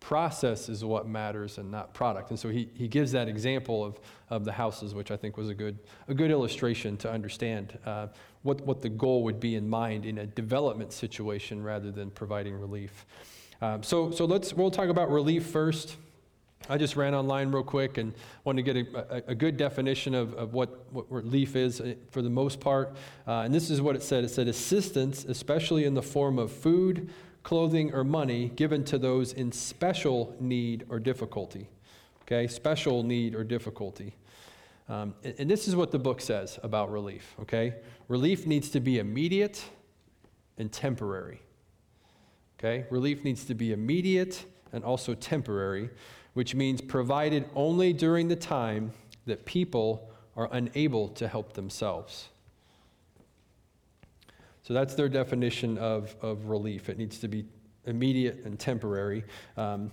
Process 0.00 0.68
is 0.68 0.84
what 0.84 1.06
matters 1.06 1.58
and 1.58 1.70
not 1.70 1.94
product. 1.94 2.30
And 2.30 2.38
so 2.38 2.48
he, 2.48 2.68
he 2.74 2.88
gives 2.88 3.12
that 3.12 3.28
example 3.28 3.84
of, 3.84 4.00
of 4.30 4.44
the 4.44 4.50
houses, 4.50 4.94
which 4.94 5.12
I 5.12 5.16
think 5.16 5.36
was 5.36 5.48
a 5.48 5.54
good, 5.54 5.78
a 6.08 6.14
good 6.14 6.32
illustration 6.32 6.96
to 6.98 7.10
understand 7.10 7.78
uh, 7.86 8.08
what, 8.42 8.60
what 8.62 8.82
the 8.82 8.88
goal 8.88 9.22
would 9.24 9.40
be 9.40 9.54
in 9.54 9.68
mind 9.68 10.04
in 10.04 10.18
a 10.18 10.26
development 10.26 10.92
situation 10.92 11.62
rather 11.62 11.90
than 11.90 12.10
providing 12.10 12.54
relief. 12.54 13.06
Um, 13.60 13.82
so, 13.82 14.10
so 14.10 14.24
let's, 14.24 14.52
we'll 14.52 14.70
talk 14.70 14.88
about 14.88 15.10
relief 15.10 15.46
first. 15.46 15.96
I 16.68 16.78
just 16.78 16.96
ran 16.96 17.14
online 17.14 17.50
real 17.50 17.62
quick 17.62 17.98
and 17.98 18.14
wanted 18.44 18.64
to 18.64 18.72
get 18.72 18.94
a, 18.94 19.16
a, 19.16 19.22
a 19.28 19.34
good 19.34 19.56
definition 19.56 20.14
of, 20.14 20.34
of 20.34 20.52
what, 20.52 20.92
what 20.92 21.10
relief 21.10 21.56
is 21.56 21.80
uh, 21.80 21.94
for 22.10 22.22
the 22.22 22.30
most 22.30 22.60
part. 22.60 22.96
Uh, 23.26 23.40
and 23.40 23.54
this 23.54 23.70
is 23.70 23.80
what 23.80 23.96
it 23.96 24.02
said 24.02 24.24
it 24.24 24.30
said 24.30 24.48
assistance, 24.48 25.24
especially 25.24 25.84
in 25.84 25.94
the 25.94 26.02
form 26.02 26.38
of 26.38 26.52
food, 26.52 27.10
clothing, 27.42 27.92
or 27.92 28.04
money, 28.04 28.50
given 28.54 28.84
to 28.84 28.98
those 28.98 29.32
in 29.32 29.50
special 29.50 30.36
need 30.40 30.84
or 30.88 30.98
difficulty. 31.00 31.68
Okay, 32.22 32.46
special 32.46 33.02
need 33.02 33.34
or 33.34 33.44
difficulty. 33.44 34.14
Um, 34.88 35.14
and, 35.24 35.34
and 35.38 35.50
this 35.50 35.68
is 35.68 35.76
what 35.76 35.90
the 35.90 35.98
book 35.98 36.20
says 36.20 36.58
about 36.62 36.90
relief. 36.90 37.34
Okay, 37.40 37.74
Relief 38.12 38.46
needs 38.46 38.68
to 38.68 38.78
be 38.78 38.98
immediate 38.98 39.64
and 40.58 40.70
temporary. 40.70 41.40
Okay? 42.58 42.84
Relief 42.90 43.24
needs 43.24 43.46
to 43.46 43.54
be 43.54 43.72
immediate 43.72 44.44
and 44.72 44.84
also 44.84 45.14
temporary, 45.14 45.88
which 46.34 46.54
means 46.54 46.82
provided 46.82 47.48
only 47.54 47.94
during 47.94 48.28
the 48.28 48.36
time 48.36 48.92
that 49.24 49.46
people 49.46 50.10
are 50.36 50.50
unable 50.52 51.08
to 51.08 51.26
help 51.26 51.54
themselves. 51.54 52.28
So 54.62 54.74
that's 54.74 54.94
their 54.94 55.08
definition 55.08 55.78
of, 55.78 56.14
of 56.20 56.46
relief. 56.50 56.90
It 56.90 56.98
needs 56.98 57.18
to 57.20 57.28
be 57.28 57.46
immediate 57.86 58.42
and 58.44 58.58
temporary. 58.58 59.24
Um, 59.56 59.90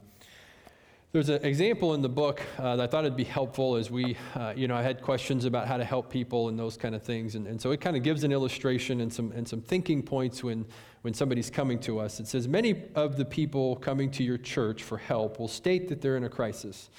there's 1.11 1.29
an 1.29 1.43
example 1.43 1.95
in 1.95 2.03
the 2.03 2.09
book 2.09 2.39
uh, 2.59 2.75
that 2.75 2.83
I 2.83 2.87
thought 2.87 3.03
it'd 3.03 3.17
be 3.17 3.23
helpful 3.23 3.75
as 3.75 3.89
we, 3.89 4.15
uh, 4.35 4.53
you 4.55 4.67
know, 4.67 4.75
I 4.75 4.83
had 4.83 5.01
questions 5.01 5.45
about 5.45 5.67
how 5.67 5.77
to 5.77 5.83
help 5.83 6.11
people 6.11 6.49
and 6.49 6.59
those 6.59 6.77
kind 6.77 6.93
of 6.93 7.01
things. 7.01 7.33
And, 7.33 7.47
and 7.47 7.59
so 7.59 7.71
it 7.71 7.81
kind 7.81 7.97
of 7.97 8.03
gives 8.03 8.23
an 8.23 8.31
illustration 8.31 9.01
and 9.01 9.11
some, 9.11 9.31
and 9.31 9.47
some 9.47 9.59
thinking 9.59 10.03
points 10.03 10.43
when, 10.43 10.67
when 11.01 11.15
somebody's 11.15 11.49
coming 11.49 11.79
to 11.79 11.99
us. 11.99 12.19
It 12.19 12.27
says, 12.27 12.47
Many 12.47 12.83
of 12.93 13.17
the 13.17 13.25
people 13.25 13.77
coming 13.77 14.11
to 14.11 14.23
your 14.23 14.37
church 14.37 14.83
for 14.83 14.99
help 14.99 15.39
will 15.39 15.47
state 15.47 15.87
that 15.89 15.99
they're 15.99 16.15
in 16.15 16.25
a 16.25 16.29
crisis. 16.29 16.91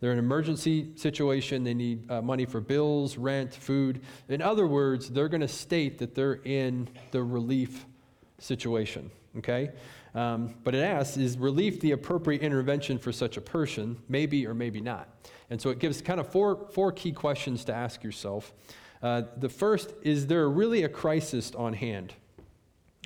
They're 0.00 0.12
in 0.12 0.18
an 0.18 0.24
emergency 0.26 0.90
situation. 0.96 1.64
They 1.64 1.72
need 1.72 2.10
uh, 2.10 2.20
money 2.20 2.44
for 2.44 2.60
bills, 2.60 3.16
rent, 3.16 3.54
food. 3.54 4.02
In 4.28 4.42
other 4.42 4.66
words, 4.66 5.08
they're 5.08 5.30
going 5.30 5.40
to 5.40 5.48
state 5.48 5.96
that 6.00 6.14
they're 6.14 6.40
in 6.44 6.86
the 7.12 7.22
relief 7.22 7.86
situation. 8.36 9.10
Okay? 9.38 9.70
Um, 10.14 10.54
but 10.62 10.74
it 10.74 10.82
asks, 10.82 11.16
is 11.16 11.36
relief 11.36 11.80
the 11.80 11.92
appropriate 11.92 12.42
intervention 12.42 12.98
for 12.98 13.10
such 13.10 13.36
a 13.36 13.40
person? 13.40 13.96
Maybe 14.08 14.46
or 14.46 14.54
maybe 14.54 14.80
not. 14.80 15.08
And 15.50 15.60
so 15.60 15.70
it 15.70 15.78
gives 15.78 16.00
kind 16.00 16.20
of 16.20 16.28
four, 16.28 16.68
four 16.72 16.92
key 16.92 17.12
questions 17.12 17.64
to 17.64 17.74
ask 17.74 18.04
yourself. 18.04 18.52
Uh, 19.02 19.22
the 19.36 19.48
first, 19.48 19.92
is 20.02 20.26
there 20.26 20.48
really 20.48 20.84
a 20.84 20.88
crisis 20.88 21.52
on 21.54 21.74
hand? 21.74 22.14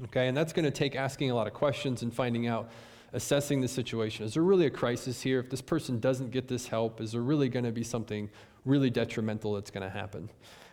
Okay, 0.05 0.29
and 0.29 0.37
that's 0.37 0.53
going 0.53 0.65
to 0.65 0.71
take 0.71 0.95
asking 0.95 1.31
a 1.31 1.35
lot 1.35 1.47
of 1.47 1.55
questions 1.55 2.03
and 2.03 2.15
finding 2.15 2.47
out, 2.47 2.71
assessing 3.13 3.61
the 3.61 3.67
situation. 3.67 4.25
Is 4.25 4.35
there 4.35 4.45
really 4.45 4.67
a 4.67 4.71
crisis 4.71 5.21
here? 5.21 5.41
If 5.41 5.51
this 5.51 5.63
person 5.63 5.99
doesn't 5.99 6.31
get 6.31 6.47
this 6.47 6.69
help, 6.69 7.01
is 7.01 7.13
there 7.13 7.23
really 7.23 7.49
going 7.49 7.65
to 7.65 7.73
be 7.73 7.83
something 7.83 8.31
really 8.65 8.91
detrimental 8.91 9.55
that's 9.55 9.71
going 9.73 9.83
to 9.83 9.91
happen? 9.91 10.31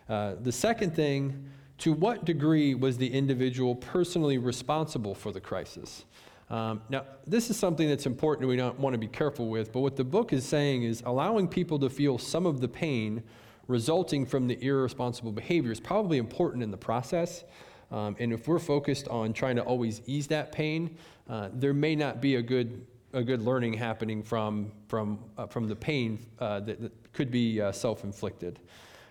Uh, 0.08 0.36
the 0.42 0.51
second 0.51 0.96
thing, 0.96 1.50
to 1.80 1.92
what 1.92 2.24
degree 2.24 2.75
was 2.75 2.98
the 2.98 3.12
individual 3.12 3.74
personally 3.75 4.38
responsible 4.38 5.15
for 5.15 5.32
the 5.32 5.42
crisis? 5.42 6.06
Um, 6.50 6.82
now, 6.90 7.06
this 7.25 7.50
is 7.50 7.58
something 7.58 7.88
that's 7.88 8.06
important 8.06 8.48
we 8.48 8.56
don't 8.56 8.80
want 8.80 8.94
to 8.94 9.00
be 9.00 9.08
careful 9.08 9.50
with, 9.50 9.72
but 9.72 9.80
what 9.80 9.96
the 9.96 10.04
book 10.04 10.32
is 10.32 10.46
saying 10.46 10.84
is 10.84 11.02
allowing 11.06 11.48
people 11.48 11.80
to 11.80 11.90
feel 11.90 12.18
some 12.18 12.46
of 12.46 12.62
the 12.62 12.68
pain 12.68 13.24
resulting 13.68 14.25
from 14.25 14.48
the 14.48 14.64
irresponsible 14.64 15.32
behavior 15.32 15.72
is 15.72 15.80
probably 15.80 16.18
important 16.20 16.62
in 16.64 16.70
the 16.70 16.78
process. 16.78 17.44
Um, 17.92 18.16
and 18.20 18.32
if 18.32 18.48
we're 18.48 18.60
focused 18.60 19.08
on 19.08 19.34
trying 19.34 19.56
to 19.56 19.64
always 19.64 20.02
ease 20.06 20.28
that 20.28 20.52
pain, 20.52 20.98
uh, 21.30 21.50
there 21.54 21.74
may 21.74 21.96
not 21.96 22.22
be 22.22 22.36
a 22.36 22.42
good, 22.42 22.86
a 23.14 23.24
good 23.24 23.42
learning 23.42 23.74
happening 23.74 24.22
from, 24.22 24.72
from, 24.88 25.20
uh, 25.38 25.48
from 25.48 25.68
the 25.68 25.75
pain 25.75 26.20
uh, 26.40 26.60
that, 26.62 26.82
that, 26.82 26.92
could 27.14 27.32
be 27.32 27.62
uh, 27.62 27.72
self 27.72 28.04
inflicted. 28.04 28.60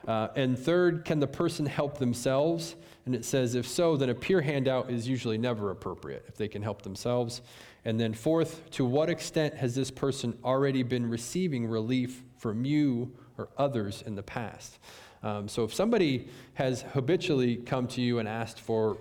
Uh, 0.06 0.28
and 0.36 0.58
third, 0.58 1.04
can 1.04 1.20
the 1.20 1.26
person 1.26 1.66
help 1.66 1.98
themselves? 1.98 2.76
And 3.06 3.14
it 3.14 3.24
says, 3.24 3.54
if 3.54 3.66
so, 3.66 3.96
then 3.96 4.08
a 4.08 4.14
peer 4.14 4.40
handout 4.40 4.90
is 4.90 5.08
usually 5.08 5.38
never 5.38 5.70
appropriate 5.70 6.24
if 6.28 6.36
they 6.36 6.48
can 6.48 6.62
help 6.62 6.82
themselves. 6.82 7.42
And 7.84 8.00
then 8.00 8.14
fourth, 8.14 8.70
to 8.72 8.84
what 8.84 9.10
extent 9.10 9.54
has 9.54 9.74
this 9.74 9.90
person 9.90 10.38
already 10.42 10.82
been 10.82 11.08
receiving 11.08 11.66
relief 11.66 12.22
from 12.38 12.64
you 12.64 13.12
or 13.36 13.48
others 13.58 14.02
in 14.06 14.14
the 14.14 14.22
past? 14.22 14.78
Um, 15.22 15.48
so 15.48 15.64
if 15.64 15.74
somebody 15.74 16.28
has 16.54 16.82
habitually 16.82 17.56
come 17.56 17.86
to 17.88 18.00
you 18.00 18.18
and 18.18 18.28
asked 18.28 18.60
for, 18.60 18.98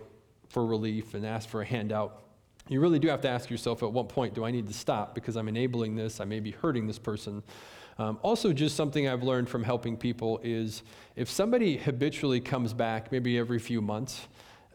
for 0.49 0.65
relief 0.65 1.13
and 1.13 1.25
asked 1.25 1.49
for 1.49 1.61
a 1.61 1.65
handout, 1.65 2.23
you 2.69 2.79
really 2.79 2.99
do 2.99 3.09
have 3.09 3.21
to 3.21 3.29
ask 3.29 3.49
yourself 3.49 3.83
at 3.83 3.91
what 3.91 4.07
point 4.09 4.33
do 4.33 4.45
I 4.45 4.51
need 4.51 4.67
to 4.67 4.73
stop 4.73 5.15
because 5.15 5.35
I'm 5.35 5.49
enabling 5.49 5.95
this, 5.95 6.21
I 6.21 6.25
may 6.25 6.39
be 6.39 6.51
hurting 6.51 6.87
this 6.87 6.99
person. 6.99 7.43
Um, 7.97 8.17
also, 8.21 8.53
just 8.53 8.75
something 8.75 9.07
I've 9.07 9.23
learned 9.23 9.49
from 9.49 9.63
helping 9.63 9.97
people 9.97 10.39
is 10.43 10.83
if 11.15 11.29
somebody 11.29 11.77
habitually 11.77 12.41
comes 12.41 12.73
back, 12.73 13.11
maybe 13.11 13.37
every 13.37 13.59
few 13.59 13.81
months, 13.81 14.27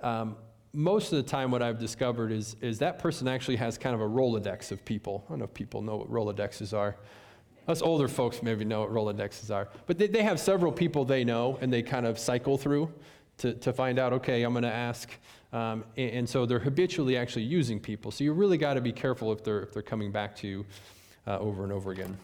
um, 0.03 0.37
most 0.73 1.13
of 1.13 1.17
the 1.17 1.29
time 1.29 1.51
what 1.51 1.63
I've 1.63 1.79
discovered 1.79 2.31
is, 2.31 2.57
is 2.61 2.79
that 2.79 2.99
person 2.99 3.27
actually 3.27 3.57
has 3.57 3.79
kind 3.79 3.95
of 3.95 4.01
a 4.01 4.09
Rolodex 4.09 4.71
of 4.71 4.85
people. 4.85 5.25
I 5.27 5.31
don't 5.31 5.39
know 5.41 5.45
if 5.47 5.55
people 5.55 5.83
know 5.83 5.97
what 5.97 6.11
Rolodexes 6.11 6.77
are. 6.77 6.97
Us 7.67 7.83
older 7.83 8.09
folks 8.09 8.43
maybe 8.43 8.65
know 8.65 8.81
what 8.81 8.91
Rolodexes 8.91 9.55
are. 9.55 9.69
But 9.87 9.99
they, 9.99 10.07
they 10.07 10.23
have 10.23 10.39
several 10.39 10.73
people 10.73 11.05
they 11.05 11.25
know 11.25 11.59
and 11.61 11.73
they 11.73 11.83
kind 11.83 12.07
of 12.07 12.19
cycle 12.19 12.57
through 12.57 12.93
to, 13.39 13.55
to 13.55 13.73
find 13.73 13.99
out, 13.99 14.13
okay, 14.13 14.43
I'm 14.43 14.53
going 14.53 14.63
to 14.63 14.73
ask. 14.73 15.11
Um, 15.53 15.85
and, 15.97 16.11
and, 16.11 16.29
so 16.29 16.45
they're 16.45 16.59
habitually 16.59 17.17
actually 17.17 17.45
using 17.45 17.81
people. 17.81 18.11
So 18.11 18.23
you 18.25 18.33
really 18.33 18.59
got 18.59 18.75
to 18.75 18.81
be 18.81 18.93
careful 18.93 19.33
if 19.33 19.43
they're, 19.43 19.63
if 19.63 19.73
they're 19.73 19.83
coming 19.83 20.13
back 20.13 20.37
to 20.37 20.47
you 20.49 20.67
uh, 21.27 21.39
over 21.39 21.63
and 21.63 21.73
over 21.73 21.91
again. 21.91 22.17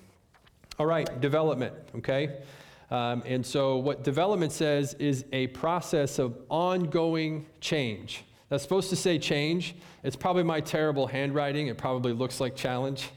All 0.79 0.87
right, 0.87 1.21
development, 1.21 1.75
okay? 1.97 2.43
Um, 2.91 3.23
and 3.27 3.47
so 3.47 3.77
what 3.77 4.03
development 4.03 4.51
says 4.51 4.95
is 4.95 5.25
a 5.33 5.47
process 5.49 6.19
of 6.19 6.37
ongoing 6.49 7.47
change. 7.61 8.25
That's 8.49 8.63
supposed 8.63 8.91
to 8.91 8.97
say 8.97 9.19
change. 9.19 9.77
It's 10.03 10.17
probably 10.17 10.43
my 10.43 10.61
terrible 10.61 11.07
handwriting. 11.07 11.69
It 11.69 11.79
probably 11.79 12.13
looks 12.13 12.41
like 12.41 12.57
challenge. 12.57 13.09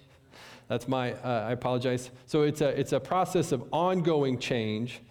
That's 0.68 0.88
my, 0.88 1.14
uh, 1.14 1.48
I 1.48 1.52
apologize. 1.52 2.12
So 2.28 2.44
it's 2.44 2.62
a, 2.62 2.80
it's 2.80 2.94
a 2.94 3.00
process 3.00 3.52
of 3.52 3.64
ongoing 3.72 4.38
change 4.38 5.02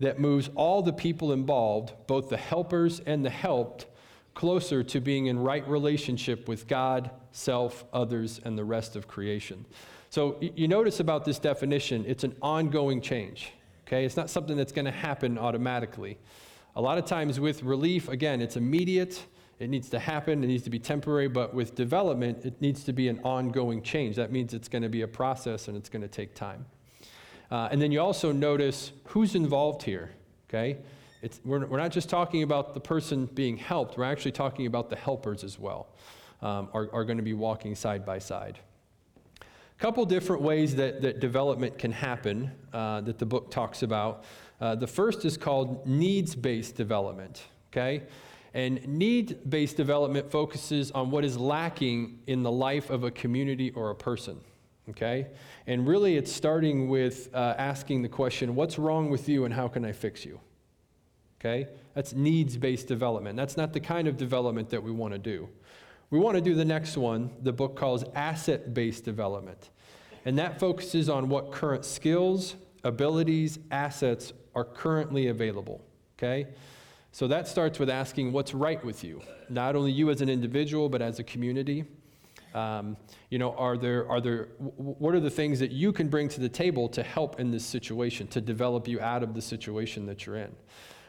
that 0.00 0.18
moves 0.18 0.48
all 0.54 0.82
the 0.82 0.92
people 0.92 1.32
involved, 1.32 1.92
both 2.06 2.28
the 2.28 2.36
helpers 2.36 3.00
and 3.00 3.24
the 3.24 3.30
helped, 3.30 3.86
closer 4.34 4.82
to 4.82 5.00
being 5.00 5.26
in 5.26 5.38
right 5.38 5.66
relationship 5.68 6.48
with 6.48 6.68
God, 6.68 7.10
self, 7.32 7.84
others, 7.92 8.40
and 8.44 8.56
the 8.56 8.64
rest 8.64 8.96
of 8.96 9.08
creation. 9.08 9.64
So 10.10 10.38
you 10.40 10.68
notice 10.68 11.00
about 11.00 11.24
this 11.24 11.38
definition, 11.38 12.04
it's 12.06 12.24
an 12.24 12.34
ongoing 12.40 13.00
change. 13.00 13.52
Okay? 13.86 14.04
It's 14.04 14.16
not 14.16 14.30
something 14.30 14.56
that's 14.56 14.72
going 14.72 14.84
to 14.84 14.90
happen 14.90 15.38
automatically. 15.38 16.18
A 16.74 16.80
lot 16.80 16.98
of 16.98 17.06
times 17.06 17.40
with 17.40 17.62
relief, 17.62 18.08
again, 18.08 18.40
it's 18.40 18.56
immediate 18.56 19.24
it 19.58 19.70
needs 19.70 19.88
to 19.90 19.98
happen, 19.98 20.44
it 20.44 20.48
needs 20.48 20.64
to 20.64 20.70
be 20.70 20.78
temporary, 20.78 21.28
but 21.28 21.54
with 21.54 21.74
development, 21.74 22.44
it 22.44 22.60
needs 22.60 22.84
to 22.84 22.92
be 22.92 23.08
an 23.08 23.20
ongoing 23.24 23.82
change. 23.82 24.16
That 24.16 24.30
means 24.30 24.52
it's 24.52 24.68
going 24.68 24.82
to 24.82 24.90
be 24.90 25.02
a 25.02 25.08
process 25.08 25.68
and 25.68 25.76
it's 25.76 25.88
going 25.88 26.02
to 26.02 26.08
take 26.08 26.34
time. 26.34 26.66
Uh, 27.50 27.68
and 27.70 27.80
then 27.80 27.90
you 27.90 28.00
also 28.00 28.32
notice 28.32 28.92
who's 29.04 29.34
involved 29.34 29.82
here, 29.82 30.10
okay? 30.48 30.78
It's, 31.22 31.40
we're, 31.44 31.64
we're 31.64 31.78
not 31.78 31.90
just 31.90 32.10
talking 32.10 32.42
about 32.42 32.74
the 32.74 32.80
person 32.80 33.26
being 33.26 33.56
helped, 33.56 33.96
we're 33.96 34.04
actually 34.04 34.32
talking 34.32 34.66
about 34.66 34.90
the 34.90 34.96
helpers 34.96 35.42
as 35.42 35.58
well, 35.58 35.88
um, 36.42 36.68
are, 36.74 36.90
are 36.92 37.04
going 37.04 37.16
to 37.16 37.22
be 37.22 37.34
walking 37.34 37.74
side 37.74 38.04
by 38.04 38.18
side. 38.18 38.58
Couple 39.78 40.04
different 40.06 40.40
ways 40.40 40.74
that, 40.76 41.02
that 41.02 41.20
development 41.20 41.78
can 41.78 41.92
happen 41.92 42.50
uh, 42.72 43.02
that 43.02 43.18
the 43.18 43.26
book 43.26 43.50
talks 43.50 43.82
about. 43.82 44.24
Uh, 44.60 44.74
the 44.74 44.86
first 44.86 45.24
is 45.26 45.36
called 45.36 45.86
needs 45.86 46.34
based 46.34 46.76
development, 46.76 47.42
okay? 47.70 48.04
And 48.54 48.86
need 48.88 49.50
based 49.50 49.76
development 49.76 50.30
focuses 50.30 50.90
on 50.92 51.10
what 51.10 51.26
is 51.26 51.36
lacking 51.36 52.20
in 52.26 52.42
the 52.42 52.50
life 52.50 52.88
of 52.88 53.04
a 53.04 53.10
community 53.10 53.70
or 53.72 53.90
a 53.90 53.94
person. 53.94 54.40
Okay? 54.88 55.26
And 55.66 55.86
really, 55.86 56.16
it's 56.16 56.32
starting 56.32 56.88
with 56.88 57.28
uh, 57.34 57.54
asking 57.58 58.00
the 58.00 58.08
question 58.08 58.54
what's 58.54 58.78
wrong 58.78 59.10
with 59.10 59.28
you 59.28 59.44
and 59.44 59.52
how 59.52 59.68
can 59.68 59.84
I 59.84 59.92
fix 59.92 60.24
you? 60.24 60.40
Okay? 61.38 61.68
That's 61.94 62.14
needs 62.14 62.56
based 62.56 62.86
development. 62.86 63.36
That's 63.36 63.56
not 63.56 63.72
the 63.72 63.80
kind 63.80 64.08
of 64.08 64.16
development 64.16 64.70
that 64.70 64.82
we 64.82 64.90
want 64.90 65.12
to 65.12 65.18
do. 65.18 65.48
We 66.10 66.18
want 66.18 66.36
to 66.36 66.40
do 66.40 66.54
the 66.54 66.64
next 66.64 66.96
one, 66.96 67.30
the 67.42 67.52
book 67.52 67.76
calls 67.76 68.04
asset 68.14 68.74
based 68.74 69.04
development. 69.04 69.70
And 70.24 70.38
that 70.38 70.58
focuses 70.58 71.08
on 71.08 71.28
what 71.28 71.52
current 71.52 71.84
skills, 71.84 72.56
abilities, 72.84 73.58
assets 73.70 74.32
are 74.54 74.64
currently 74.64 75.28
available. 75.28 75.84
Okay? 76.18 76.48
So 77.12 77.26
that 77.28 77.48
starts 77.48 77.78
with 77.78 77.88
asking 77.88 78.32
what's 78.32 78.52
right 78.54 78.84
with 78.84 79.02
you, 79.02 79.22
not 79.48 79.74
only 79.74 79.90
you 79.90 80.10
as 80.10 80.20
an 80.20 80.28
individual, 80.28 80.88
but 80.88 81.00
as 81.00 81.18
a 81.18 81.24
community. 81.24 81.84
Um, 82.54 82.96
you 83.30 83.38
know, 83.38 83.52
are 83.52 83.76
there, 83.76 84.08
are 84.10 84.20
there, 84.20 84.48
what 84.58 85.14
are 85.14 85.20
the 85.20 85.30
things 85.30 85.58
that 85.60 85.72
you 85.72 85.92
can 85.92 86.08
bring 86.08 86.28
to 86.30 86.40
the 86.40 86.48
table 86.48 86.88
to 86.90 87.02
help 87.02 87.40
in 87.40 87.50
this 87.50 87.64
situation, 87.64 88.26
to 88.28 88.40
develop 88.40 88.88
you 88.88 89.00
out 89.00 89.22
of 89.22 89.34
the 89.34 89.42
situation 89.42 90.06
that 90.06 90.26
you're 90.26 90.36
in? 90.36 90.54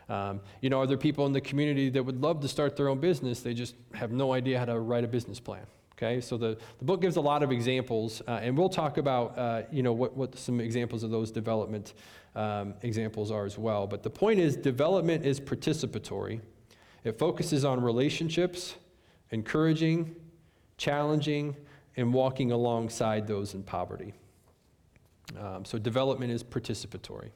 Um, 0.10 0.40
you 0.62 0.70
know, 0.70 0.80
are 0.80 0.88
there 0.88 0.98
people 0.98 1.26
in 1.26 1.34
the 1.34 1.42
community 1.42 1.90
that 1.90 2.04
would 2.04 2.22
love 2.22 2.42
to 2.42 2.48
start 2.48 2.76
their 2.76 2.88
own 2.88 3.00
business? 3.00 3.42
They 3.42 3.54
just 3.54 3.76
have 3.94 4.12
no 4.12 4.34
idea 4.34 4.58
how 4.60 4.66
to 4.66 4.80
write 4.80 5.04
a 5.04 5.08
business 5.08 5.40
plan. 5.40 5.66
Okay, 5.98 6.22
so 6.22 6.38
the, 6.38 6.58
the 6.78 6.86
book 6.86 7.02
gives 7.02 7.16
a 7.16 7.22
lot 7.22 7.42
of 7.42 7.52
examples, 7.52 8.22
uh, 8.28 8.40
and 8.44 8.56
we'll 8.56 8.70
talk 8.70 8.98
about, 8.98 9.36
uh, 9.36 9.64
you 9.72 9.82
know, 9.82 9.94
what, 9.94 10.16
what 10.16 10.38
some 10.38 10.62
examples 10.62 11.02
of 11.02 11.10
those 11.10 11.32
development 11.32 11.96
um, 12.36 12.76
examples 12.84 13.32
are 13.32 13.46
as 13.46 13.58
well. 13.58 13.88
But 13.88 14.04
the 14.04 14.10
point 14.12 14.40
is, 14.40 14.56
development 14.56 15.26
is 15.26 15.40
participatory. 15.40 16.40
It 17.04 17.18
focuses 17.18 17.66
on 17.66 17.82
relationships, 17.82 18.76
encouraging, 19.32 20.16
challenging, 20.78 21.56
and 21.96 22.14
walking 22.14 22.52
alongside 22.52 23.26
those 23.26 23.56
in 23.56 23.64
poverty. 23.64 24.14
Um, 25.40 25.66
so 25.66 25.80
development 25.80 26.32
is 26.32 26.44
participatory. 26.44 27.32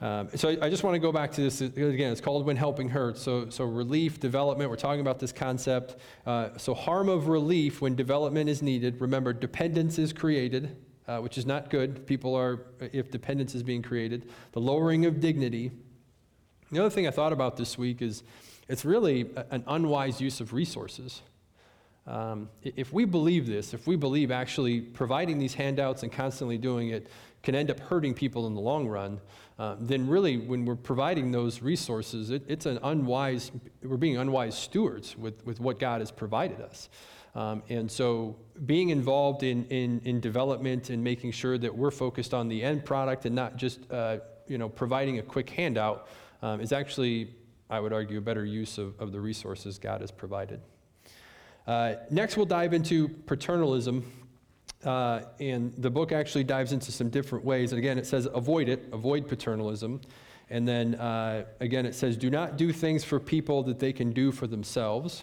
Um, 0.00 0.30
so 0.34 0.48
I, 0.48 0.58
I, 0.62 0.70
just 0.70 0.82
want 0.82 0.94
to 0.94 0.98
go 0.98 1.12
back 1.12 1.30
to 1.32 1.42
this 1.42 1.60
again. 1.60 2.10
It's 2.10 2.22
called 2.22 2.46
when 2.46 2.56
helping 2.56 2.88
hurts. 2.88 3.20
So, 3.20 3.50
so 3.50 3.64
relief, 3.64 4.18
development. 4.18 4.70
We're 4.70 4.76
talking 4.76 5.02
about 5.02 5.18
this 5.18 5.30
concept. 5.30 5.96
Uh, 6.24 6.56
so 6.56 6.72
harm 6.72 7.10
of 7.10 7.28
relief 7.28 7.82
when 7.82 7.96
development 7.96 8.48
is 8.48 8.62
needed. 8.62 8.98
Remember, 9.00 9.34
dependence 9.34 9.98
is 9.98 10.14
created, 10.14 10.74
uh, 11.06 11.18
which 11.18 11.36
is 11.36 11.44
not 11.44 11.68
good. 11.68 12.06
People 12.06 12.34
are 12.34 12.66
if 12.80 13.10
dependence 13.10 13.54
is 13.54 13.62
being 13.62 13.82
created. 13.82 14.30
The 14.52 14.60
lowering 14.60 15.04
of 15.04 15.20
dignity. 15.20 15.70
The 16.72 16.80
other 16.80 16.90
thing 16.90 17.06
I 17.06 17.10
thought 17.10 17.34
about 17.34 17.58
this 17.58 17.76
week 17.76 18.00
is 18.00 18.22
it's 18.68 18.86
really 18.86 19.28
an 19.50 19.64
unwise 19.66 20.18
use 20.18 20.40
of 20.40 20.54
resources. 20.54 21.20
Um, 22.06 22.48
if 22.62 22.92
we 22.92 23.04
believe 23.04 23.46
this, 23.46 23.74
if 23.74 23.86
we 23.86 23.96
believe 23.96 24.30
actually 24.30 24.80
providing 24.80 25.38
these 25.38 25.54
handouts 25.54 26.02
and 26.02 26.10
constantly 26.10 26.58
doing 26.58 26.90
it 26.90 27.08
can 27.42 27.54
end 27.54 27.70
up 27.70 27.80
hurting 27.80 28.14
people 28.14 28.46
in 28.46 28.54
the 28.54 28.60
long 28.60 28.88
run, 28.88 29.20
uh, 29.58 29.76
then 29.78 30.06
really 30.08 30.38
when 30.38 30.64
we're 30.64 30.74
providing 30.74 31.30
those 31.30 31.62
resources, 31.62 32.30
it, 32.30 32.42
it's 32.48 32.66
an 32.66 32.78
unwise, 32.82 33.52
we're 33.82 33.96
being 33.96 34.16
unwise 34.16 34.56
stewards 34.56 35.16
with, 35.16 35.44
with 35.44 35.60
what 35.60 35.78
God 35.78 36.00
has 36.00 36.10
provided 36.10 36.60
us. 36.60 36.88
Um, 37.34 37.62
and 37.68 37.90
so 37.90 38.36
being 38.66 38.88
involved 38.88 39.42
in, 39.42 39.64
in, 39.66 40.00
in, 40.04 40.18
development 40.18 40.90
and 40.90 41.04
making 41.04 41.30
sure 41.30 41.58
that 41.58 41.72
we're 41.72 41.92
focused 41.92 42.34
on 42.34 42.48
the 42.48 42.60
end 42.60 42.84
product 42.84 43.24
and 43.24 43.36
not 43.36 43.56
just 43.56 43.88
uh, 43.92 44.18
you 44.48 44.58
know, 44.58 44.68
providing 44.68 45.20
a 45.20 45.22
quick 45.22 45.48
handout 45.48 46.08
um, 46.42 46.60
is 46.60 46.72
actually, 46.72 47.32
I 47.68 47.78
would 47.78 47.92
argue, 47.92 48.18
a 48.18 48.20
better 48.20 48.44
use 48.44 48.78
of, 48.78 48.98
of 48.98 49.12
the 49.12 49.20
resources 49.20 49.78
God 49.78 50.00
has 50.00 50.10
provided. 50.10 50.60
Uh, 51.66 51.94
next, 52.10 52.36
we'll 52.36 52.46
dive 52.46 52.72
into 52.72 53.08
paternalism. 53.08 54.04
Uh, 54.84 55.20
and 55.40 55.74
the 55.76 55.90
book 55.90 56.10
actually 56.10 56.44
dives 56.44 56.72
into 56.72 56.90
some 56.90 57.10
different 57.10 57.44
ways. 57.44 57.72
And 57.72 57.78
again, 57.78 57.98
it 57.98 58.06
says 58.06 58.26
avoid 58.32 58.68
it, 58.68 58.88
avoid 58.92 59.28
paternalism. 59.28 60.00
And 60.48 60.66
then 60.66 60.94
uh, 60.94 61.44
again, 61.60 61.86
it 61.86 61.94
says 61.94 62.16
do 62.16 62.30
not 62.30 62.56
do 62.56 62.72
things 62.72 63.04
for 63.04 63.20
people 63.20 63.62
that 63.64 63.78
they 63.78 63.92
can 63.92 64.12
do 64.12 64.32
for 64.32 64.46
themselves. 64.46 65.22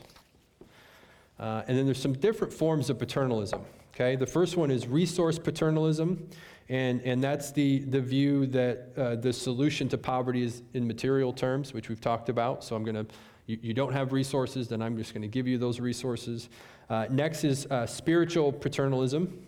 Uh, 1.39 1.63
and 1.67 1.77
then 1.77 1.85
there's 1.85 2.01
some 2.01 2.13
different 2.13 2.53
forms 2.53 2.89
of 2.89 2.97
paternalism. 2.97 3.61
Okay, 3.93 4.15
the 4.15 4.27
first 4.27 4.57
one 4.57 4.69
is 4.69 4.87
resource 4.87 5.39
paternalism, 5.39 6.29
and, 6.69 7.01
and 7.01 7.23
that's 7.23 7.51
the, 7.51 7.79
the 7.79 7.99
view 7.99 8.45
that 8.47 8.89
uh, 8.95 9.15
the 9.15 9.33
solution 9.33 9.89
to 9.89 9.97
poverty 9.97 10.43
is 10.43 10.61
in 10.75 10.85
material 10.85 11.33
terms, 11.33 11.73
which 11.73 11.89
we've 11.89 12.01
talked 12.01 12.29
about. 12.29 12.63
So 12.63 12.75
I'm 12.75 12.83
going 12.83 12.95
to, 12.95 13.07
you, 13.47 13.57
you 13.61 13.73
don't 13.73 13.93
have 13.93 14.13
resources, 14.13 14.67
then 14.67 14.81
I'm 14.81 14.97
just 14.97 15.13
going 15.13 15.23
to 15.23 15.27
give 15.27 15.47
you 15.47 15.57
those 15.57 15.79
resources. 15.79 16.49
Uh, 16.89 17.07
next 17.09 17.43
is 17.43 17.65
uh, 17.67 17.87
spiritual 17.87 18.51
paternalism. 18.51 19.47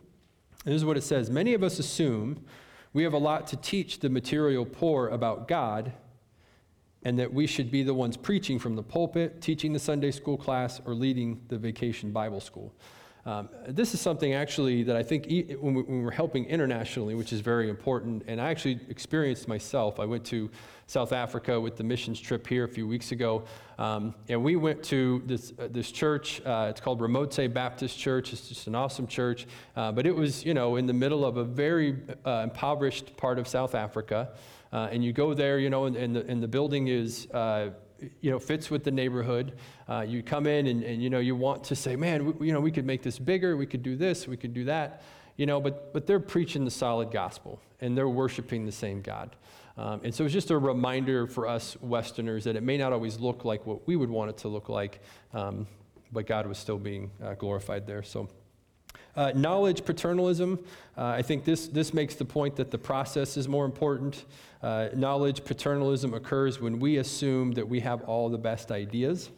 And 0.66 0.74
this 0.74 0.76
is 0.76 0.86
what 0.86 0.98
it 0.98 1.04
says 1.04 1.30
Many 1.30 1.54
of 1.54 1.64
us 1.64 1.78
assume 1.78 2.44
we 2.94 3.04
have 3.04 3.14
a 3.14 3.20
lot 3.20 3.46
to 3.48 3.58
teach 3.58 4.00
the 4.00 4.10
material 4.10 4.66
poor 4.66 5.10
about 5.10 5.48
God, 5.48 5.92
and 7.04 7.20
that 7.20 7.32
we 7.34 7.46
should 7.46 7.70
be 7.72 7.84
the 7.84 7.94
ones 7.94 8.18
preaching 8.18 8.58
from 8.58 8.76
the 8.76 8.84
pulpit, 8.84 9.42
teaching 9.42 9.74
the 9.74 9.80
Sunday 9.80 10.12
school 10.12 10.38
class, 10.38 10.82
or 10.86 10.94
leading 10.94 11.42
the 11.48 11.58
vacation 11.58 12.12
Bible 12.12 12.42
school. 12.42 12.74
Um, 13.26 13.50
this 13.68 13.94
is 13.94 14.00
something 14.00 14.34
actually 14.34 14.84
that 14.84 14.96
I 14.96 15.04
think 15.04 15.28
e- 15.28 15.56
when, 15.60 15.74
we, 15.74 15.84
when 15.84 16.04
we're 16.04 16.12
helping 16.12 16.46
internationally, 16.46 17.16
which 17.16 17.34
is 17.34 17.42
very 17.42 17.70
important, 17.70 18.24
and 18.28 18.40
I 18.40 18.50
actually 18.50 18.80
experienced 18.90 19.48
myself. 19.48 20.00
I 20.00 20.06
went 20.06 20.26
to 20.26 20.50
South 20.88 21.12
Africa 21.12 21.60
with 21.60 21.76
the 21.76 21.84
missions 21.84 22.20
trip 22.20 22.48
here 22.48 22.64
a 22.64 22.68
few 22.68 22.88
weeks 22.88 23.12
ago, 23.12 23.44
um, 23.78 24.16
and 24.30 24.44
we 24.44 24.56
went 24.56 24.82
to 24.86 25.22
this, 25.26 25.54
uh, 25.60 25.68
this 25.70 25.92
church. 25.92 26.42
Uh, 26.46 26.68
it's 26.70 26.82
called 26.82 27.00
Ramotsei 27.02 27.54
Baptist 27.54 28.00
Church. 28.00 28.34
It's 28.34 28.48
just 28.48 28.68
an 28.68 28.76
awesome 28.76 29.06
church, 29.06 29.48
uh, 29.76 29.92
but 29.92 30.08
it 30.08 30.16
was, 30.16 30.46
you 30.46 30.54
know, 30.54 30.78
in 30.78 30.86
the 30.88 30.94
middle 30.94 31.26
of 31.26 31.38
a 31.38 31.44
very 31.44 31.98
uh, 32.26 32.42
impoverished 32.46 33.16
part 33.18 33.38
of 33.38 33.48
South 33.48 33.76
Africa. 33.76 34.30
Uh, 34.72 34.88
and 34.92 35.04
you 35.04 35.12
go 35.12 35.34
there, 35.34 35.60
you 35.60 35.70
know, 35.70 35.86
and, 35.86 35.96
and, 35.96 36.16
the, 36.16 36.26
and 36.28 36.42
the 36.42 36.48
building 36.48 36.88
is 36.88 37.28
uh, 37.32 37.70
you 38.22 38.32
know, 38.32 38.40
fits 38.40 38.70
with 38.70 38.84
the 38.84 38.92
neighborhood. 38.92 39.58
Uh, 39.88 40.06
you 40.08 40.24
come 40.24 40.48
in 40.48 40.68
and, 40.68 40.84
and, 40.84 41.02
you 41.02 41.10
know, 41.10 41.20
you 41.20 41.36
want 41.36 41.64
to 41.66 41.76
say, 41.76 41.96
man, 41.96 42.38
we, 42.38 42.48
you 42.48 42.54
know, 42.54 42.60
we 42.60 42.72
could 42.72 42.86
make 42.86 43.02
this 43.04 43.20
bigger, 43.20 43.58
we 43.58 43.66
could 43.66 43.84
do 43.84 43.96
this, 43.96 44.28
we 44.28 44.38
could 44.38 44.54
do 44.54 44.66
that, 44.66 45.04
you 45.38 45.46
know, 45.46 45.60
but, 45.60 45.94
but 45.94 46.08
they're 46.08 46.20
preaching 46.20 46.66
the 46.66 46.72
solid 46.72 47.12
gospel 47.12 47.60
and 47.82 47.98
they're 47.98 48.10
worshiping 48.10 48.66
the 48.66 48.72
same 48.72 49.02
God. 49.02 49.36
Um, 49.78 50.02
and 50.04 50.14
so 50.14 50.26
it's 50.26 50.34
just 50.34 50.52
a 50.52 50.58
reminder 50.58 51.26
for 51.26 51.48
us 51.48 51.78
Westerners 51.82 52.44
that 52.44 52.56
it 52.56 52.64
may 52.64 52.78
not 52.78 52.92
always 52.92 53.20
look 53.20 53.46
like 53.46 53.66
what 53.66 53.88
we 53.88 53.96
would 53.96 54.10
want 54.10 54.30
it 54.30 54.38
to 54.40 54.50
look 54.50 54.68
like, 54.68 55.02
um, 55.34 55.68
but 56.12 56.28
God 56.28 56.48
was 56.48 56.58
still 56.58 56.78
being 56.78 57.12
uh, 57.24 57.34
glorified 57.36 57.88
there. 57.88 58.04
So. 58.04 58.30
Uh, 59.20 59.34
knowledge 59.36 59.84
paternalism, 59.84 60.58
uh, 60.98 61.08
I 61.08 61.22
think 61.22 61.44
this, 61.44 61.68
this 61.68 61.94
makes 61.94 62.16
the 62.16 62.24
point 62.24 62.56
that 62.56 62.72
the 62.72 62.78
process 62.78 63.36
is 63.36 63.50
more 63.50 63.66
important. 63.66 64.24
Uh, 64.64 64.88
knowledge 64.96 65.44
paternalism 65.44 66.14
occurs 66.14 66.62
when 66.62 66.80
we 66.80 67.00
assume 67.00 67.52
that 67.52 67.68
we 67.68 67.82
have 67.82 68.02
all 68.04 68.30
the 68.30 68.38
best 68.38 68.72
ideas. 68.72 69.30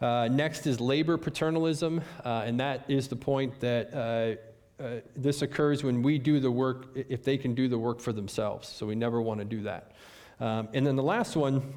Uh, 0.00 0.26
next 0.32 0.66
is 0.66 0.80
labor 0.80 1.18
paternalism, 1.18 2.00
uh, 2.24 2.44
and 2.46 2.58
that 2.60 2.86
is 2.88 3.08
the 3.08 3.16
point 3.16 3.60
that 3.60 3.92
uh, 3.92 5.00
this 5.16 5.42
occurs 5.42 5.84
when 5.84 6.00
we 6.00 6.18
do 6.18 6.40
the 6.40 6.50
work 6.50 6.86
if 6.94 7.22
they 7.22 7.36
can 7.36 7.54
do 7.54 7.68
the 7.68 7.78
work 7.78 8.00
for 8.00 8.14
themselves. 8.14 8.68
So 8.68 8.86
we 8.86 8.94
never 8.94 9.20
want 9.20 9.38
to 9.40 9.44
do 9.44 9.60
that. 9.64 9.92
Um, 10.40 10.70
and 10.72 10.86
then 10.86 10.96
the 10.96 11.02
last 11.02 11.36
one 11.36 11.74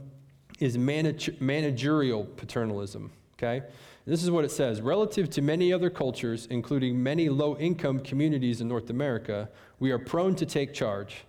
is 0.61 0.77
manage- 0.77 1.41
managerial 1.41 2.23
paternalism, 2.23 3.11
okay? 3.33 3.65
This 4.05 4.23
is 4.23 4.29
what 4.29 4.45
it 4.45 4.51
says 4.51 4.81
Relative 4.81 5.29
to 5.31 5.41
many 5.41 5.73
other 5.73 5.89
cultures, 5.89 6.47
including 6.49 7.01
many 7.01 7.27
low 7.29 7.57
income 7.57 7.99
communities 7.99 8.61
in 8.61 8.67
North 8.67 8.89
America, 8.89 9.49
we 9.79 9.91
are 9.91 9.99
prone 9.99 10.35
to 10.35 10.45
take 10.45 10.73
charge, 10.73 11.25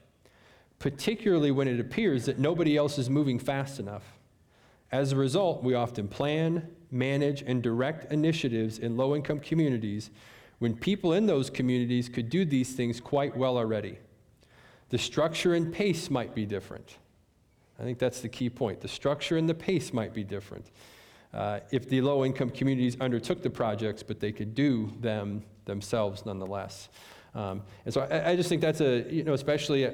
particularly 0.79 1.51
when 1.51 1.69
it 1.69 1.81
appears 1.81 2.27
that 2.27 2.39
nobody 2.39 2.77
else 2.77 2.99
is 2.99 3.11
moving 3.11 3.39
fast 3.39 3.81
enough. 3.81 4.19
As 4.93 5.13
a 5.13 5.17
result, 5.17 5.65
we 5.65 5.75
often 5.75 6.07
plan, 6.07 6.69
manage, 6.91 7.43
and 7.43 7.63
direct 7.63 8.13
initiatives 8.13 8.79
in 8.79 8.97
low 8.97 9.17
income 9.17 9.41
communities 9.41 10.11
when 10.59 10.77
people 10.77 11.13
in 11.13 11.27
those 11.27 11.51
communities 11.51 12.09
could 12.09 12.31
do 12.31 12.45
these 12.45 12.75
things 12.75 13.01
quite 13.01 13.37
well 13.37 13.57
already. 13.57 13.99
The 14.91 14.99
structure 14.99 15.55
and 15.55 15.73
pace 15.73 16.09
might 16.09 16.35
be 16.35 16.47
different. 16.47 16.99
I 17.79 17.83
think 17.83 17.99
that's 17.99 18.21
the 18.21 18.29
key 18.29 18.49
point. 18.49 18.81
The 18.81 18.89
structure 18.89 19.37
and 19.37 19.49
the 19.49 19.55
pace 19.55 19.93
might 19.93 20.15
be 20.15 20.25
different 20.25 20.67
uh, 21.37 21.61
if 21.71 21.89
the 21.89 22.01
low 22.01 22.25
income 22.25 22.49
communities 22.49 22.97
undertook 23.01 23.43
the 23.43 23.51
projects, 23.51 24.03
but 24.03 24.19
they 24.19 24.33
could 24.33 24.55
do 24.55 24.91
them 25.01 25.45
themselves 25.67 26.25
nonetheless. 26.25 26.89
Um, 27.35 27.63
and 27.85 27.93
so 27.93 28.01
I, 28.11 28.31
I, 28.31 28.37
just 28.37 28.49
think 28.49 28.63
that's 28.63 28.81
a, 28.81 29.05
you 29.13 29.23
know, 29.23 29.35
especially 29.35 29.85
uh, 29.85 29.91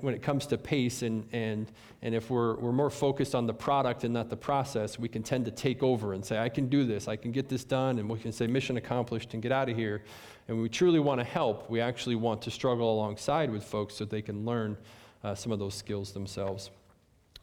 when 0.00 0.14
it 0.14 0.22
comes 0.22 0.46
to 0.46 0.56
pace 0.56 1.02
and, 1.02 1.26
and, 1.32 1.72
and 2.02 2.14
if 2.14 2.30
we're, 2.30 2.54
we're 2.60 2.70
more 2.70 2.90
focused 2.90 3.34
on 3.34 3.48
the 3.48 3.52
product 3.52 4.04
and 4.04 4.14
not 4.14 4.30
the 4.30 4.36
process, 4.36 4.96
we 4.96 5.08
can 5.08 5.24
tend 5.24 5.44
to 5.46 5.50
take 5.50 5.82
over 5.82 6.12
and 6.12 6.24
say, 6.24 6.38
I 6.38 6.48
can 6.48 6.68
do 6.68 6.84
this, 6.84 7.08
I 7.08 7.16
can 7.16 7.32
get 7.32 7.48
this 7.48 7.64
done, 7.64 7.98
and 7.98 8.08
we 8.08 8.20
can 8.20 8.30
say 8.30 8.46
mission 8.46 8.76
accomplished 8.76 9.34
and 9.34 9.42
get 9.42 9.50
out 9.50 9.68
of 9.68 9.76
here. 9.76 10.04
And 10.46 10.62
we 10.62 10.68
truly 10.68 11.00
want 11.00 11.18
to 11.18 11.24
help, 11.24 11.68
we 11.68 11.80
actually 11.80 12.14
want 12.14 12.40
to 12.42 12.52
struggle 12.52 12.94
alongside 12.94 13.50
with 13.50 13.64
folks 13.64 13.96
so 13.96 14.04
they 14.04 14.22
can 14.22 14.44
learn 14.44 14.76
uh, 15.24 15.34
some 15.34 15.50
of 15.50 15.58
those 15.58 15.74
skills 15.74 16.12
themselves. 16.12 16.70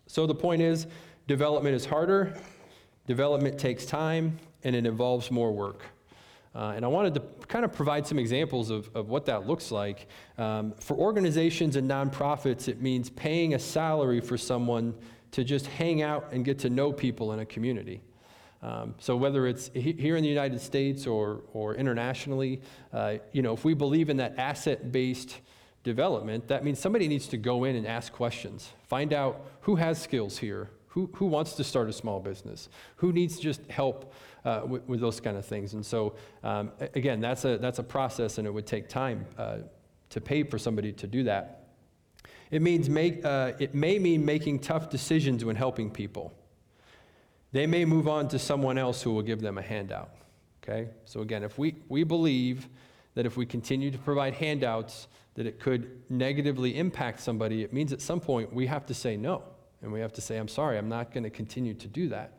So 0.06 0.26
the 0.26 0.36
point 0.36 0.62
is, 0.62 0.88
development 1.28 1.76
is 1.76 1.86
harder, 1.86 2.34
Development 3.08 3.58
takes 3.58 3.86
time 3.86 4.38
and 4.64 4.76
it 4.76 4.86
involves 4.86 5.32
more 5.32 5.52
work. 5.52 5.82
Uh, 6.54 6.74
and 6.76 6.84
I 6.84 6.88
wanted 6.88 7.14
to 7.16 7.22
kind 7.48 7.64
of 7.64 7.72
provide 7.72 8.06
some 8.06 8.20
examples 8.20 8.70
of, 8.70 8.90
of 8.96 9.10
what 9.10 9.26
that 9.28 9.48
looks 9.48 9.72
like. 9.72 10.08
Um, 10.38 10.74
for 10.80 10.98
organizations 10.98 11.76
and 11.76 11.90
nonprofits, 11.90 12.68
it 12.68 12.82
means 12.82 13.10
paying 13.10 13.54
a 13.54 13.60
salary 13.60 14.20
for 14.20 14.38
someone 14.38 14.94
to 15.32 15.44
just 15.44 15.68
hang 15.68 16.02
out 16.02 16.30
and 16.32 16.44
get 16.44 16.60
to 16.60 16.70
know 16.70 16.92
people 16.92 17.34
in 17.34 17.40
a 17.40 17.46
community. 17.46 18.02
Um, 18.64 18.96
so 18.98 19.16
whether 19.16 19.46
it's 19.46 19.70
he, 19.74 19.94
here 19.94 20.16
in 20.16 20.24
the 20.24 20.30
United 20.30 20.60
States 20.60 21.06
or, 21.06 21.42
or 21.54 21.76
internationally, 21.76 22.62
uh, 22.92 23.18
you 23.32 23.44
know, 23.44 23.54
if 23.54 23.64
we 23.64 23.74
believe 23.74 24.10
in 24.10 24.18
that 24.18 24.38
asset-based 24.38 25.38
development, 25.84 26.48
that 26.48 26.66
means 26.66 26.80
somebody 26.80 27.08
needs 27.08 27.28
to 27.28 27.38
go 27.38 27.66
in 27.66 27.76
and 27.76 27.86
ask 27.86 28.12
questions, 28.12 28.74
find 28.88 29.14
out 29.14 29.46
who 29.62 29.76
has 29.76 30.02
skills 30.02 30.40
here, 30.40 30.72
who, 30.98 31.08
who 31.14 31.28
wants 31.28 31.54
to 31.54 31.64
start 31.64 31.88
a 31.90 31.94
small 31.94 32.20
business? 32.20 32.70
Who 32.96 33.14
needs 33.14 33.40
just 33.40 33.62
help 33.70 34.16
uh, 34.44 34.62
with, 34.66 34.88
with, 34.88 35.00
those 35.00 35.20
kind 35.20 35.38
of 35.38 35.46
things? 35.46 35.76
And 35.76 35.86
so, 35.86 36.16
um, 36.44 36.72
again, 36.96 37.22
that's 37.22 37.46
a, 37.46 37.60
that's 37.60 37.78
a 37.78 37.84
process 37.84 38.40
and 38.40 38.48
it 38.48 38.52
would 38.52 38.66
take 38.66 38.90
time 38.90 39.28
uh, 39.38 39.58
to 40.10 40.20
pay 40.20 40.42
for 40.42 40.58
somebody 40.58 40.92
to 40.94 41.06
do 41.06 41.22
that. 41.26 41.68
It, 42.50 42.64
means 42.64 42.90
make, 42.90 43.24
uh, 43.24 43.52
it 43.60 43.76
may 43.76 44.00
mean 44.00 44.26
making 44.26 44.58
tough 44.58 44.90
decisions 44.90 45.46
when 45.46 45.56
helping 45.56 45.92
people. 45.92 46.34
They 47.52 47.68
may 47.68 47.86
move 47.86 48.08
on 48.08 48.28
to 48.30 48.40
someone 48.40 48.80
else 48.80 49.04
who 49.04 49.12
will 49.12 49.22
give 49.22 49.40
them 49.40 49.60
a 49.60 49.62
handout. 49.62 50.10
Okay? 50.64 50.90
So, 51.06 51.22
again, 51.22 51.44
if 51.44 51.60
we, 51.60 51.76
we 51.90 52.06
believe 52.06 52.68
that 53.14 53.28
if 53.28 53.38
we 53.38 53.46
continue 53.46 53.92
to 53.92 54.00
provide 54.00 54.34
handouts, 54.34 55.10
that 55.36 55.46
it 55.46 55.60
could 55.60 56.02
negatively 56.10 56.76
impact 56.76 57.20
somebody, 57.20 57.62
it 57.62 57.72
means 57.72 57.94
at 57.94 58.02
some 58.02 58.20
point 58.20 58.52
we 58.52 58.66
have 58.66 58.88
to 58.88 58.96
say 58.96 59.16
no. 59.16 59.44
And 59.82 59.92
we 59.92 60.00
have 60.00 60.14
to 60.14 60.22
say, 60.22 60.38
I'm 60.38 60.48
sorry, 60.48 60.78
I'm 60.78 60.90
not 60.90 61.14
going 61.14 61.24
to 61.24 61.30
continue 61.30 61.74
to 61.76 61.88
do 61.88 62.10
that. 62.10 62.34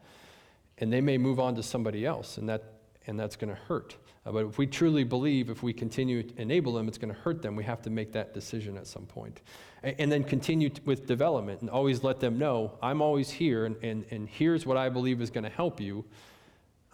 And 0.79 0.93
they 0.93 1.01
may 1.01 1.19
move 1.19 1.41
on 1.41 1.55
to 1.57 1.63
somebody 1.63 2.05
else, 2.07 2.39
and, 2.39 2.49
that, 2.49 2.63
and 3.07 3.19
that's 3.19 3.37
going 3.37 3.55
to 3.55 3.61
hurt. 3.63 3.97
Uh, 4.25 4.33
but 4.33 4.47
if 4.47 4.59
we 4.59 4.67
truly 4.67 5.05
believe, 5.05 5.51
if 5.51 5.63
we 5.63 5.73
continue 5.73 6.23
to 6.23 6.41
enable 6.41 6.73
them, 6.73 6.89
it's 6.89 6.99
going 6.99 7.13
to 7.13 7.21
hurt 7.21 7.43
them, 7.43 7.57
we 7.57 7.65
have 7.65 7.83
to 7.83 7.91
make 7.91 8.13
that 8.13 8.35
decision 8.35 8.77
at 8.77 8.87
some 8.87 9.07
point. 9.07 9.41
And, 9.83 9.97
and 9.99 10.13
then 10.13 10.25
continue 10.25 10.69
t- 10.69 10.83
with 10.85 11.07
development 11.07 11.63
and 11.63 11.71
always 11.71 12.05
let 12.05 12.21
them 12.21 12.39
know, 12.39 12.79
I'm 12.83 13.01
always 13.01 13.31
here, 13.31 13.65
and, 13.65 13.77
and, 13.83 14.05
and 14.11 14.29
here's 14.29 14.67
what 14.67 14.77
I 14.77 14.89
believe 14.89 15.21
is 15.21 15.31
going 15.31 15.45
to 15.45 15.51
help 15.51 15.81
you. 15.81 16.05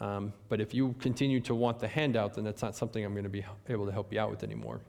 Um, 0.00 0.32
but 0.48 0.60
if 0.60 0.74
you 0.74 0.94
continue 0.98 1.40
to 1.40 1.54
want 1.54 1.78
the 1.78 1.88
handout, 1.88 2.34
then 2.34 2.44
that's 2.44 2.62
not 2.62 2.74
something 2.76 3.04
I'm 3.04 3.12
going 3.12 3.24
to 3.24 3.30
be 3.30 3.44
able 3.68 3.86
to 3.86 3.92
help 3.92 4.12
you 4.12 4.20
out 4.20 4.30
with 4.30 4.42
anymore. 4.42 4.80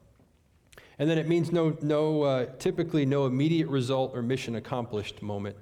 And 0.99 1.09
then 1.09 1.17
it 1.17 1.27
means 1.27 1.51
no, 1.51 1.77
no 1.81 2.21
uh, 2.23 2.45
typically 2.57 3.05
no 3.05 3.25
immediate 3.25 3.67
result 3.67 4.15
or 4.15 4.21
mission 4.21 4.55
accomplished 4.55 5.21
moment, 5.21 5.55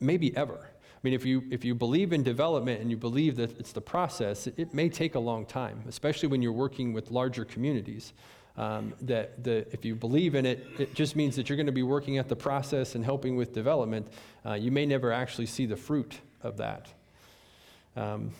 maybe 0.00 0.36
ever. 0.36 0.58
I 0.68 0.98
mean, 1.02 1.14
if 1.14 1.24
you, 1.24 1.44
if 1.50 1.64
you 1.64 1.74
believe 1.74 2.12
in 2.12 2.22
development 2.22 2.82
and 2.82 2.90
you 2.90 2.96
believe 2.98 3.36
that 3.36 3.58
it's 3.58 3.72
the 3.72 3.80
process, 3.80 4.46
it, 4.46 4.54
it 4.58 4.74
may 4.74 4.90
take 4.90 5.14
a 5.14 5.18
long 5.18 5.46
time, 5.46 5.82
especially 5.88 6.28
when 6.28 6.42
you're 6.42 6.52
working 6.52 6.92
with 6.92 7.10
larger 7.10 7.44
communities. 7.44 8.12
Um, 8.58 8.92
that 9.02 9.42
the, 9.42 9.66
if 9.72 9.86
you 9.86 9.94
believe 9.94 10.34
in 10.34 10.44
it, 10.44 10.66
it 10.78 10.92
just 10.92 11.16
means 11.16 11.36
that 11.36 11.48
you're 11.48 11.56
going 11.56 11.66
to 11.66 11.72
be 11.72 11.84
working 11.84 12.18
at 12.18 12.28
the 12.28 12.36
process 12.36 12.94
and 12.94 13.02
helping 13.02 13.36
with 13.36 13.54
development. 13.54 14.08
Uh, 14.44 14.54
you 14.54 14.70
may 14.70 14.84
never 14.84 15.12
actually 15.12 15.46
see 15.46 15.64
the 15.64 15.76
fruit 15.76 16.18
of 16.42 16.58
that. 16.58 16.88
Um, 17.96 18.32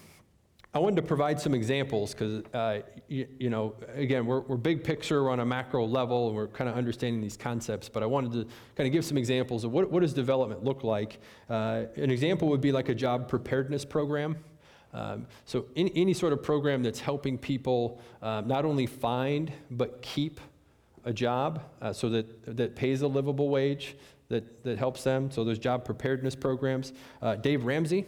I 0.72 0.78
wanted 0.78 0.96
to 0.96 1.02
provide 1.02 1.40
some 1.40 1.52
examples 1.52 2.14
because, 2.14 2.44
uh, 2.54 2.82
you, 3.08 3.26
you, 3.40 3.50
know, 3.50 3.74
again, 3.94 4.24
we're, 4.24 4.40
we're 4.40 4.56
big 4.56 4.84
picture, 4.84 5.24
we're 5.24 5.30
on 5.30 5.40
a 5.40 5.44
macro 5.44 5.84
level, 5.84 6.28
and 6.28 6.36
we're 6.36 6.46
kind 6.46 6.70
of 6.70 6.76
understanding 6.76 7.20
these 7.20 7.36
concepts, 7.36 7.88
but 7.88 8.04
I 8.04 8.06
wanted 8.06 8.32
to 8.32 8.44
kind 8.76 8.86
of 8.86 8.92
give 8.92 9.04
some 9.04 9.18
examples 9.18 9.64
of 9.64 9.72
what, 9.72 9.90
what 9.90 10.00
does 10.00 10.12
development 10.12 10.62
look 10.62 10.84
like. 10.84 11.18
Uh, 11.48 11.86
an 11.96 12.12
example 12.12 12.46
would 12.48 12.60
be 12.60 12.70
like 12.70 12.88
a 12.88 12.94
job 12.94 13.28
preparedness 13.28 13.84
program. 13.84 14.36
Um, 14.94 15.26
so, 15.44 15.66
any, 15.74 15.90
any 15.96 16.14
sort 16.14 16.32
of 16.32 16.40
program 16.40 16.84
that's 16.84 17.00
helping 17.00 17.36
people 17.36 18.00
um, 18.22 18.46
not 18.46 18.64
only 18.64 18.86
find 18.86 19.52
but 19.72 20.02
keep 20.02 20.40
a 21.04 21.12
job 21.12 21.62
uh, 21.82 21.92
so 21.92 22.08
that, 22.10 22.56
that 22.56 22.76
pays 22.76 23.02
a 23.02 23.08
livable 23.08 23.48
wage 23.48 23.96
that, 24.28 24.62
that 24.62 24.78
helps 24.78 25.02
them. 25.02 25.32
So, 25.32 25.42
there's 25.42 25.58
job 25.58 25.84
preparedness 25.84 26.36
programs. 26.36 26.92
Uh, 27.20 27.34
Dave 27.34 27.64
Ramsey. 27.64 28.06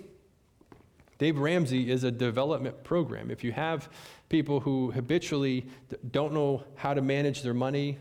Dave 1.22 1.38
Ramsey 1.38 1.88
is 1.88 2.02
a 2.02 2.10
development 2.10 2.82
program. 2.82 3.30
If 3.30 3.44
you 3.44 3.52
have 3.52 3.88
people 4.28 4.58
who 4.58 4.90
habitually 4.90 5.64
don't 6.10 6.32
know 6.32 6.64
how 6.74 6.94
to 6.94 7.00
manage 7.00 7.42
their 7.42 7.54
money 7.54 7.98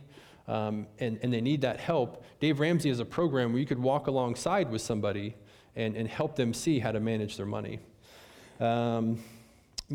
um, 0.48 0.88
and, 0.98 1.20
and 1.22 1.32
they 1.32 1.40
need 1.40 1.62
that 1.62 1.80
help, 1.80 2.26
Dave 2.40 2.60
Ramsey 2.60 2.90
is 2.90 3.00
a 3.00 3.06
program 3.06 3.52
where 3.52 3.60
you 3.60 3.68
could 3.68 3.78
walk 3.78 4.08
alongside 4.08 4.72
with 4.72 4.82
somebody 4.82 5.36
and, 5.76 5.96
and 5.96 6.08
help 6.08 6.36
them 6.36 6.52
see 6.52 6.80
how 6.80 6.92
to 6.92 7.00
manage 7.00 7.38
their 7.38 7.46
money. 7.46 7.78
Um, 8.60 9.24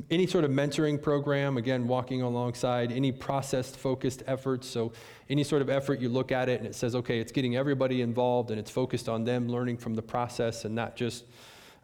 any 0.08 0.28
sort 0.28 0.44
of 0.44 0.52
mentoring 0.52 1.02
program, 1.02 1.56
again, 1.56 1.88
walking 1.88 2.22
alongside, 2.22 2.92
any 2.92 3.10
process 3.10 3.74
focused 3.74 4.22
efforts. 4.28 4.68
So, 4.68 4.92
any 5.28 5.42
sort 5.42 5.62
of 5.62 5.68
effort 5.68 5.98
you 5.98 6.10
look 6.10 6.30
at 6.30 6.48
it 6.48 6.60
and 6.60 6.68
it 6.68 6.76
says, 6.76 6.94
okay, 6.94 7.18
it's 7.18 7.32
getting 7.32 7.56
everybody 7.56 8.02
involved 8.02 8.52
and 8.52 8.60
it's 8.60 8.70
focused 8.70 9.08
on 9.08 9.24
them 9.24 9.48
learning 9.48 9.78
from 9.78 9.94
the 9.94 10.02
process 10.02 10.64
and 10.64 10.76
not 10.76 10.94
just 10.94 11.24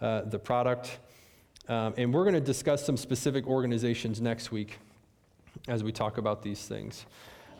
uh, 0.00 0.20
the 0.20 0.38
product. 0.38 1.00
Um, 1.68 1.94
and 1.96 2.12
we're 2.12 2.24
going 2.24 2.34
to 2.34 2.40
discuss 2.40 2.84
some 2.84 2.96
specific 2.96 3.46
organizations 3.46 4.20
next 4.20 4.50
week 4.50 4.78
as 5.68 5.84
we 5.84 5.92
talk 5.92 6.18
about 6.18 6.42
these 6.42 6.66
things. 6.66 7.06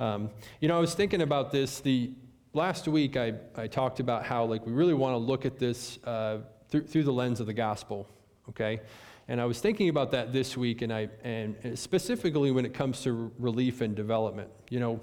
Um, 0.01 0.31
you 0.61 0.69
know, 0.69 0.77
I 0.77 0.81
was 0.81 0.95
thinking 0.95 1.23
about 1.23 1.53
this. 1.53 1.81
The 1.81 2.11
last 2.53 2.89
week, 2.89 3.17
I, 3.17 3.35
I 3.57 3.69
talked 3.69 4.01
about 4.01 4.25
how 4.25 4.45
like 4.45 4.67
we 4.67 4.73
really 4.73 4.95
want 4.95 5.15
to 5.15 5.19
look 5.19 5.47
at 5.47 5.59
this 5.59 5.99
uh, 6.05 6.39
through, 6.69 6.87
through 6.87 7.05
the 7.05 7.13
lens 7.13 7.39
of 7.41 7.47
the 7.47 7.53
gospel. 7.53 8.09
Okay, 8.49 8.81
and 9.29 9.41
I 9.41 9.45
was 9.45 9.61
thinking 9.61 9.89
about 9.89 10.11
that 10.11 10.33
this 10.33 10.57
week, 10.57 10.83
and 10.83 10.93
I 10.93 11.09
and 11.23 11.79
specifically 11.79 12.51
when 12.51 12.67
it 12.67 12.75
comes 12.75 13.03
to 13.03 13.33
relief 13.39 13.81
and 13.81 13.95
development. 13.95 14.51
You 14.69 14.81
know, 14.81 15.01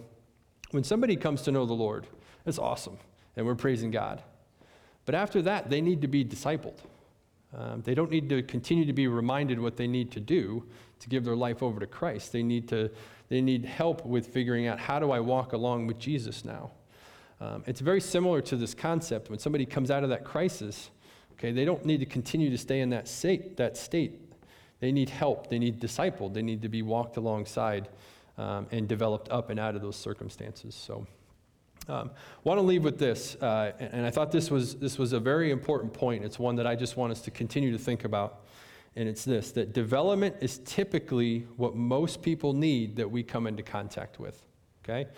when 0.72 0.84
somebody 0.84 1.16
comes 1.16 1.42
to 1.44 1.52
know 1.52 1.66
the 1.66 1.74
Lord, 1.74 2.06
it's 2.46 2.60
awesome, 2.60 2.98
and 3.38 3.46
we're 3.46 3.56
praising 3.56 3.92
God. 3.92 4.22
But 5.06 5.16
after 5.16 5.42
that, 5.44 5.70
they 5.70 5.80
need 5.80 6.02
to 6.02 6.08
be 6.08 6.26
discipled. 6.26 6.80
Um, 7.58 7.82
they 7.82 7.96
don't 7.96 8.12
need 8.12 8.30
to 8.30 8.44
continue 8.44 8.86
to 8.86 8.94
be 8.94 9.08
reminded 9.08 9.60
what 9.60 9.76
they 9.76 9.88
need 9.88 10.12
to 10.12 10.20
do 10.20 10.64
to 11.00 11.10
give 11.10 11.26
their 11.26 11.36
life 11.36 11.64
over 11.64 11.80
to 11.80 11.88
Christ. 11.88 12.32
They 12.32 12.44
need 12.44 12.68
to 12.70 12.92
they 13.30 13.42
need 13.42 13.64
help 13.66 14.06
with 14.06 14.28
figuring 14.28 14.68
out 14.68 14.80
how 14.80 15.00
do 15.00 15.12
I 15.12 15.20
walk 15.20 15.54
along 15.54 15.86
with 15.86 16.00
Jesus 16.00 16.44
now. 16.44 16.72
Um, 17.40 17.64
it's 17.68 17.80
very 17.80 18.02
similar 18.02 18.42
to 18.42 18.56
this 18.56 18.74
concept 18.74 19.30
when 19.30 19.40
somebody 19.40 19.66
comes 19.66 19.92
out 19.92 20.04
of 20.04 20.10
that 20.10 20.26
crisis. 20.26 20.90
Okay, 21.34 21.52
they 21.52 21.64
don't 21.64 21.86
need 21.86 22.00
to 22.00 22.06
continue 22.06 22.50
to 22.50 22.58
stay 22.58 22.82
in 22.82 22.90
that 22.90 23.08
state. 23.08 23.56
That 23.58 23.78
state. 23.78 24.20
They 24.80 24.92
need 24.92 25.10
help. 25.10 25.50
They 25.50 25.60
need 25.60 25.80
discipled. 25.80 26.34
They 26.34 26.42
need 26.42 26.62
to 26.64 26.70
be 26.70 26.82
walked 26.82 27.18
alongside 27.18 27.90
um, 28.38 28.68
and 28.72 28.88
developed 28.88 29.30
up 29.30 29.50
and 29.50 29.60
out 29.60 29.76
of 29.76 29.82
those 29.82 29.96
circumstances. 29.96 30.76
So. 30.76 31.06
Um, 31.90 32.12
want 32.44 32.60
to 32.60 32.62
leave 32.62 32.84
with 32.84 33.00
this, 33.00 33.36
uh, 33.42 33.72
and, 33.80 33.94
and 33.94 34.06
I 34.06 34.12
thought 34.12 34.32
this 34.32 34.52
was, 34.52 34.76
this 34.76 35.00
was 35.00 35.12
a 35.12 35.20
very 35.20 35.50
important 35.50 35.92
point. 35.92 36.24
It's 36.24 36.38
one 36.38 36.56
that 36.58 36.68
I 36.68 36.76
just 36.76 36.98
want 36.98 37.12
us 37.12 37.20
to 37.22 37.32
continue 37.32 37.72
to 37.72 37.80
think 37.80 38.04
about, 38.04 38.46
and 38.96 39.10
it's 39.10 39.26
this 39.26 39.52
that 39.54 39.74
development 39.74 40.36
is 40.40 40.60
typically 40.60 41.48
what 41.58 41.76
most 41.76 42.22
people 42.22 42.54
need 42.54 42.96
that 42.98 43.10
we 43.10 43.24
come 43.24 43.48
into 43.48 43.64
contact 43.64 44.20
with. 44.20 44.44
Okay? 44.84 45.10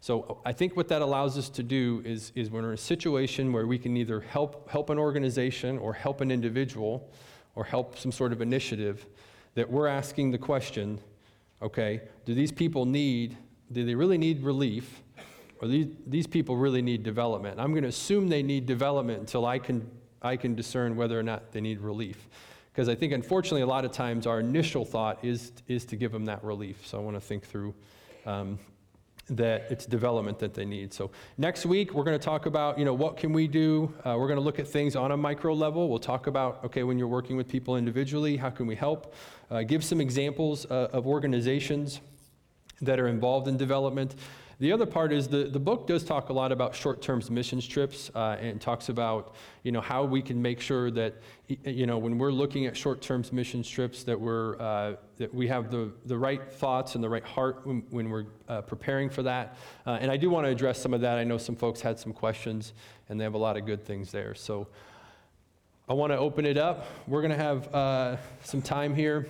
So 0.00 0.40
I 0.44 0.52
think 0.52 0.76
what 0.76 0.86
that 0.88 1.02
allows 1.02 1.36
us 1.36 1.48
to 1.50 1.64
do 1.64 2.00
is, 2.04 2.30
is 2.36 2.48
when 2.48 2.62
we're 2.62 2.70
in 2.70 2.74
a 2.74 2.78
situation 2.78 3.52
where 3.52 3.66
we 3.66 3.78
can 3.78 3.96
either 3.96 4.20
help, 4.20 4.70
help 4.70 4.88
an 4.88 4.98
organization 4.98 5.78
or 5.78 5.92
help 5.92 6.20
an 6.20 6.30
individual 6.30 7.10
or 7.56 7.64
help 7.64 7.98
some 7.98 8.12
sort 8.12 8.32
of 8.32 8.40
initiative, 8.40 9.04
that 9.54 9.68
we're 9.68 9.88
asking 9.88 10.30
the 10.30 10.38
question 10.38 11.00
okay, 11.62 12.00
do 12.24 12.34
these 12.34 12.50
people 12.50 12.86
need, 12.86 13.36
do 13.72 13.84
they 13.84 13.94
really 13.94 14.16
need 14.16 14.42
relief? 14.42 15.02
Or 15.60 15.68
these, 15.68 15.88
these 16.06 16.26
people 16.26 16.56
really 16.56 16.82
need 16.82 17.02
development. 17.02 17.60
I'm 17.60 17.72
going 17.72 17.82
to 17.82 17.88
assume 17.88 18.28
they 18.28 18.42
need 18.42 18.66
development 18.66 19.20
until 19.20 19.44
I 19.44 19.58
can, 19.58 19.88
I 20.22 20.36
can 20.36 20.54
discern 20.54 20.96
whether 20.96 21.18
or 21.18 21.22
not 21.22 21.52
they 21.52 21.60
need 21.60 21.80
relief. 21.80 22.28
Because 22.72 22.88
I 22.88 22.94
think, 22.94 23.12
unfortunately, 23.12 23.62
a 23.62 23.66
lot 23.66 23.84
of 23.84 23.92
times 23.92 24.26
our 24.26 24.40
initial 24.40 24.84
thought 24.84 25.24
is, 25.24 25.52
is 25.68 25.84
to 25.86 25.96
give 25.96 26.12
them 26.12 26.24
that 26.26 26.42
relief. 26.42 26.86
So 26.86 26.98
I 26.98 27.02
want 27.02 27.16
to 27.16 27.20
think 27.20 27.44
through 27.44 27.74
um, 28.24 28.58
that 29.28 29.66
it's 29.70 29.86
development 29.86 30.38
that 30.38 30.54
they 30.54 30.64
need. 30.64 30.94
So 30.94 31.10
next 31.36 31.66
week, 31.66 31.92
we're 31.92 32.04
going 32.04 32.18
to 32.18 32.24
talk 32.24 32.46
about, 32.46 32.78
you 32.78 32.84
know, 32.84 32.94
what 32.94 33.16
can 33.16 33.32
we 33.32 33.46
do? 33.48 33.92
Uh, 33.98 34.16
we're 34.18 34.28
going 34.28 34.38
to 34.38 34.44
look 34.44 34.58
at 34.58 34.66
things 34.66 34.96
on 34.96 35.10
a 35.10 35.16
micro 35.16 35.52
level. 35.52 35.88
We'll 35.88 35.98
talk 35.98 36.26
about, 36.26 36.64
okay, 36.64 36.84
when 36.84 36.98
you're 36.98 37.08
working 37.08 37.36
with 37.36 37.48
people 37.48 37.76
individually, 37.76 38.36
how 38.36 38.50
can 38.50 38.66
we 38.66 38.76
help? 38.76 39.14
Uh, 39.50 39.62
give 39.62 39.84
some 39.84 40.00
examples 40.00 40.64
uh, 40.66 40.88
of 40.92 41.06
organizations 41.06 42.00
that 42.80 42.98
are 42.98 43.08
involved 43.08 43.46
in 43.46 43.56
development. 43.56 44.14
The 44.60 44.72
other 44.72 44.84
part 44.84 45.10
is 45.10 45.26
the, 45.26 45.44
the 45.44 45.58
book 45.58 45.86
does 45.86 46.04
talk 46.04 46.28
a 46.28 46.34
lot 46.34 46.52
about 46.52 46.74
short-term 46.74 47.22
missions 47.30 47.66
trips 47.66 48.10
uh, 48.14 48.36
and 48.38 48.60
talks 48.60 48.90
about, 48.90 49.34
you 49.62 49.72
know, 49.72 49.80
how 49.80 50.04
we 50.04 50.20
can 50.20 50.40
make 50.40 50.60
sure 50.60 50.90
that, 50.90 51.14
you 51.48 51.86
know, 51.86 51.96
when 51.96 52.18
we're 52.18 52.30
looking 52.30 52.66
at 52.66 52.76
short-term 52.76 53.24
missions 53.32 53.66
trips 53.66 54.04
that 54.04 54.20
we're, 54.20 54.60
uh, 54.60 54.96
that 55.16 55.34
we 55.34 55.48
have 55.48 55.70
the, 55.70 55.90
the 56.04 56.16
right 56.16 56.52
thoughts 56.52 56.94
and 56.94 57.02
the 57.02 57.08
right 57.08 57.24
heart 57.24 57.66
when, 57.66 57.82
when 57.88 58.10
we're 58.10 58.26
uh, 58.50 58.60
preparing 58.60 59.08
for 59.08 59.22
that. 59.22 59.56
Uh, 59.86 59.96
and 59.98 60.10
I 60.10 60.18
do 60.18 60.28
want 60.28 60.44
to 60.44 60.50
address 60.50 60.78
some 60.78 60.92
of 60.92 61.00
that. 61.00 61.16
I 61.16 61.24
know 61.24 61.38
some 61.38 61.56
folks 61.56 61.80
had 61.80 61.98
some 61.98 62.12
questions 62.12 62.74
and 63.08 63.18
they 63.18 63.24
have 63.24 63.34
a 63.34 63.38
lot 63.38 63.56
of 63.56 63.64
good 63.64 63.82
things 63.82 64.12
there. 64.12 64.34
So 64.34 64.68
I 65.88 65.94
want 65.94 66.12
to 66.12 66.18
open 66.18 66.44
it 66.44 66.58
up. 66.58 66.86
We're 67.08 67.22
going 67.22 67.32
to 67.32 67.42
have 67.42 67.74
uh, 67.74 68.16
some 68.44 68.60
time 68.60 68.94
here. 68.94 69.26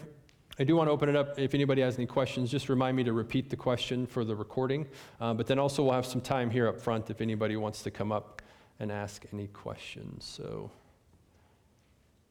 I 0.59 0.65
do 0.65 0.77
want 0.77 0.89
to 0.89 0.93
open 0.93 1.09
it 1.09 1.17
up. 1.17 1.39
If 1.39 1.55
anybody 1.55 1.81
has 1.81 1.97
any 1.97 2.07
questions, 2.07 2.51
just 2.51 2.69
remind 2.69 2.97
me 2.97 3.05
to 3.05 3.13
repeat 3.13 3.49
the 3.49 3.57
question 3.57 4.07
for 4.07 4.25
the 4.25 4.37
recording. 4.37 4.87
Uh, 5.21 5.33
but 5.33 5.47
then 5.47 5.59
also, 5.59 5.85
we'll 5.85 5.95
have 5.95 6.05
some 6.05 6.21
time 6.21 6.51
here 6.51 6.69
up 6.69 6.79
front 6.79 7.09
if 7.09 7.21
anybody 7.21 7.57
wants 7.57 7.83
to 7.83 7.91
come 7.91 8.13
up 8.13 8.43
and 8.79 8.93
ask 8.93 9.25
any 9.33 9.47
questions. 9.47 10.25
So, 10.25 10.71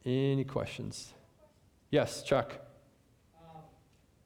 any 0.06 0.44
questions? 0.44 1.14
Yes, 1.90 2.22
Chuck. 2.22 2.54
Um, 3.34 3.66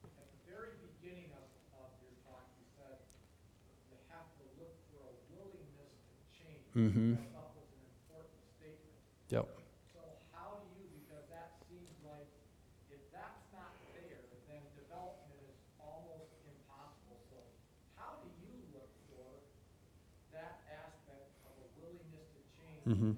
At 0.04 0.12
the 0.28 0.52
very 0.52 0.76
beginning 1.00 1.32
of, 1.32 1.48
of 1.80 1.88
your 2.04 2.12
talk, 2.28 2.44
you 2.60 2.68
said 2.76 3.00
you 3.88 3.96
have 4.12 4.28
to 4.36 4.44
look 4.60 4.76
for 4.92 5.00
a 5.08 5.16
willingness 5.32 5.96
to 6.12 6.20
change. 6.36 6.60
Mm-hmm. 6.76 7.16
I 7.16 7.24
thought 7.32 7.56
was 7.56 7.72
an 7.72 7.88
important 8.04 8.44
statement. 8.60 9.00
Yep. 9.32 9.48
So 9.96 10.04
how 10.36 10.60
do 10.60 10.68
you, 10.76 10.92
because 11.08 11.24
that 11.32 11.56
seems 11.72 11.92
like, 12.04 12.28
if 12.92 13.00
that's 13.16 13.48
not 13.56 13.80
there, 13.96 14.28
then 14.52 14.64
development 14.76 15.40
is 15.48 15.60
almost 15.80 16.36
impossible. 16.46 17.20
So 17.32 17.40
how 17.96 18.20
do 18.22 18.30
you 18.44 18.60
look 18.76 18.92
for 19.08 19.40
that 20.36 20.68
aspect 20.68 21.32
of 21.48 21.56
a 21.64 21.68
willingness 21.80 22.28
Mhm. 22.88 23.16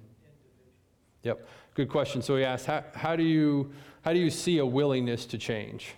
Yep. 1.22 1.46
Good 1.74 1.88
question. 1.88 2.22
So 2.22 2.36
he 2.36 2.44
asked, 2.44 2.66
how, 2.66 2.84
how 2.94 3.16
do 3.16 3.22
you 3.22 3.72
how 4.02 4.12
do 4.12 4.20
you 4.20 4.30
see 4.30 4.58
a 4.58 4.66
willingness 4.66 5.26
to 5.26 5.38
change? 5.38 5.94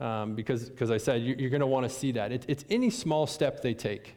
Um, 0.00 0.34
because 0.34 0.70
because 0.70 0.90
I 0.90 0.96
said 0.96 1.22
you, 1.22 1.36
you're 1.38 1.50
going 1.50 1.60
to 1.60 1.66
want 1.66 1.84
to 1.88 1.94
see 1.94 2.12
that. 2.12 2.32
It, 2.32 2.44
it's 2.48 2.64
any 2.70 2.90
small 2.90 3.26
step 3.26 3.60
they 3.60 3.74
take. 3.74 4.16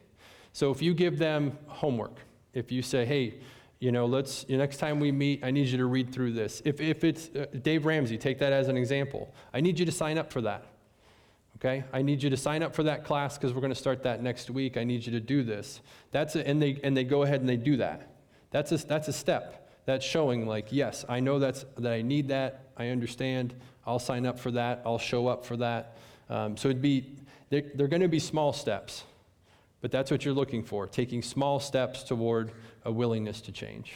So 0.52 0.70
if 0.70 0.82
you 0.82 0.94
give 0.94 1.18
them 1.18 1.56
homework, 1.66 2.18
if 2.54 2.72
you 2.72 2.82
say, 2.82 3.04
hey, 3.04 3.34
you 3.78 3.92
know, 3.92 4.06
let's 4.06 4.48
next 4.48 4.78
time 4.78 4.98
we 4.98 5.12
meet, 5.12 5.44
I 5.44 5.50
need 5.50 5.68
you 5.68 5.78
to 5.78 5.86
read 5.86 6.12
through 6.12 6.32
this. 6.32 6.62
If 6.64 6.80
if 6.80 7.04
it's 7.04 7.28
uh, 7.36 7.46
Dave 7.62 7.86
Ramsey, 7.86 8.18
take 8.18 8.38
that 8.38 8.52
as 8.52 8.68
an 8.68 8.76
example. 8.76 9.32
I 9.54 9.60
need 9.60 9.78
you 9.78 9.86
to 9.86 9.92
sign 9.92 10.18
up 10.18 10.32
for 10.32 10.40
that. 10.42 10.66
Okay, 11.56 11.84
I 11.92 12.02
need 12.02 12.22
you 12.22 12.30
to 12.30 12.36
sign 12.36 12.62
up 12.62 12.74
for 12.74 12.84
that 12.84 13.04
class 13.04 13.36
because 13.36 13.52
we're 13.52 13.60
going 13.60 13.72
to 13.72 13.78
start 13.78 14.02
that 14.04 14.22
next 14.22 14.48
week. 14.48 14.76
I 14.76 14.84
need 14.84 15.04
you 15.04 15.12
to 15.12 15.20
do 15.20 15.42
this. 15.42 15.80
That's 16.10 16.34
a, 16.36 16.46
and 16.46 16.60
they 16.62 16.80
and 16.82 16.96
they 16.96 17.04
go 17.04 17.22
ahead 17.22 17.40
and 17.40 17.48
they 17.48 17.56
do 17.56 17.76
that. 17.76 18.14
That's 18.50 18.72
a, 18.72 18.78
that's 18.78 19.08
a 19.08 19.12
step. 19.12 19.68
That's 19.84 20.04
showing 20.04 20.46
like, 20.46 20.68
yes, 20.70 21.04
I 21.08 21.20
know 21.20 21.38
that's 21.38 21.64
that 21.78 21.92
I 21.92 22.02
need 22.02 22.28
that. 22.28 22.66
I 22.76 22.88
understand. 22.88 23.54
I'll 23.86 23.98
sign 23.98 24.26
up 24.26 24.38
for 24.38 24.50
that. 24.52 24.82
I'll 24.84 24.98
show 24.98 25.28
up 25.28 25.44
for 25.46 25.56
that. 25.58 25.96
Um, 26.28 26.56
so 26.56 26.68
it'd 26.68 26.82
be 26.82 27.16
they're, 27.50 27.64
they're 27.74 27.88
going 27.88 28.02
to 28.02 28.08
be 28.08 28.18
small 28.18 28.52
steps, 28.52 29.04
but 29.80 29.90
that's 29.90 30.10
what 30.10 30.24
you're 30.24 30.34
looking 30.34 30.62
for. 30.62 30.86
Taking 30.86 31.22
small 31.22 31.58
steps 31.58 32.02
toward 32.02 32.52
a 32.84 32.92
willingness 32.92 33.40
to 33.42 33.52
change. 33.52 33.94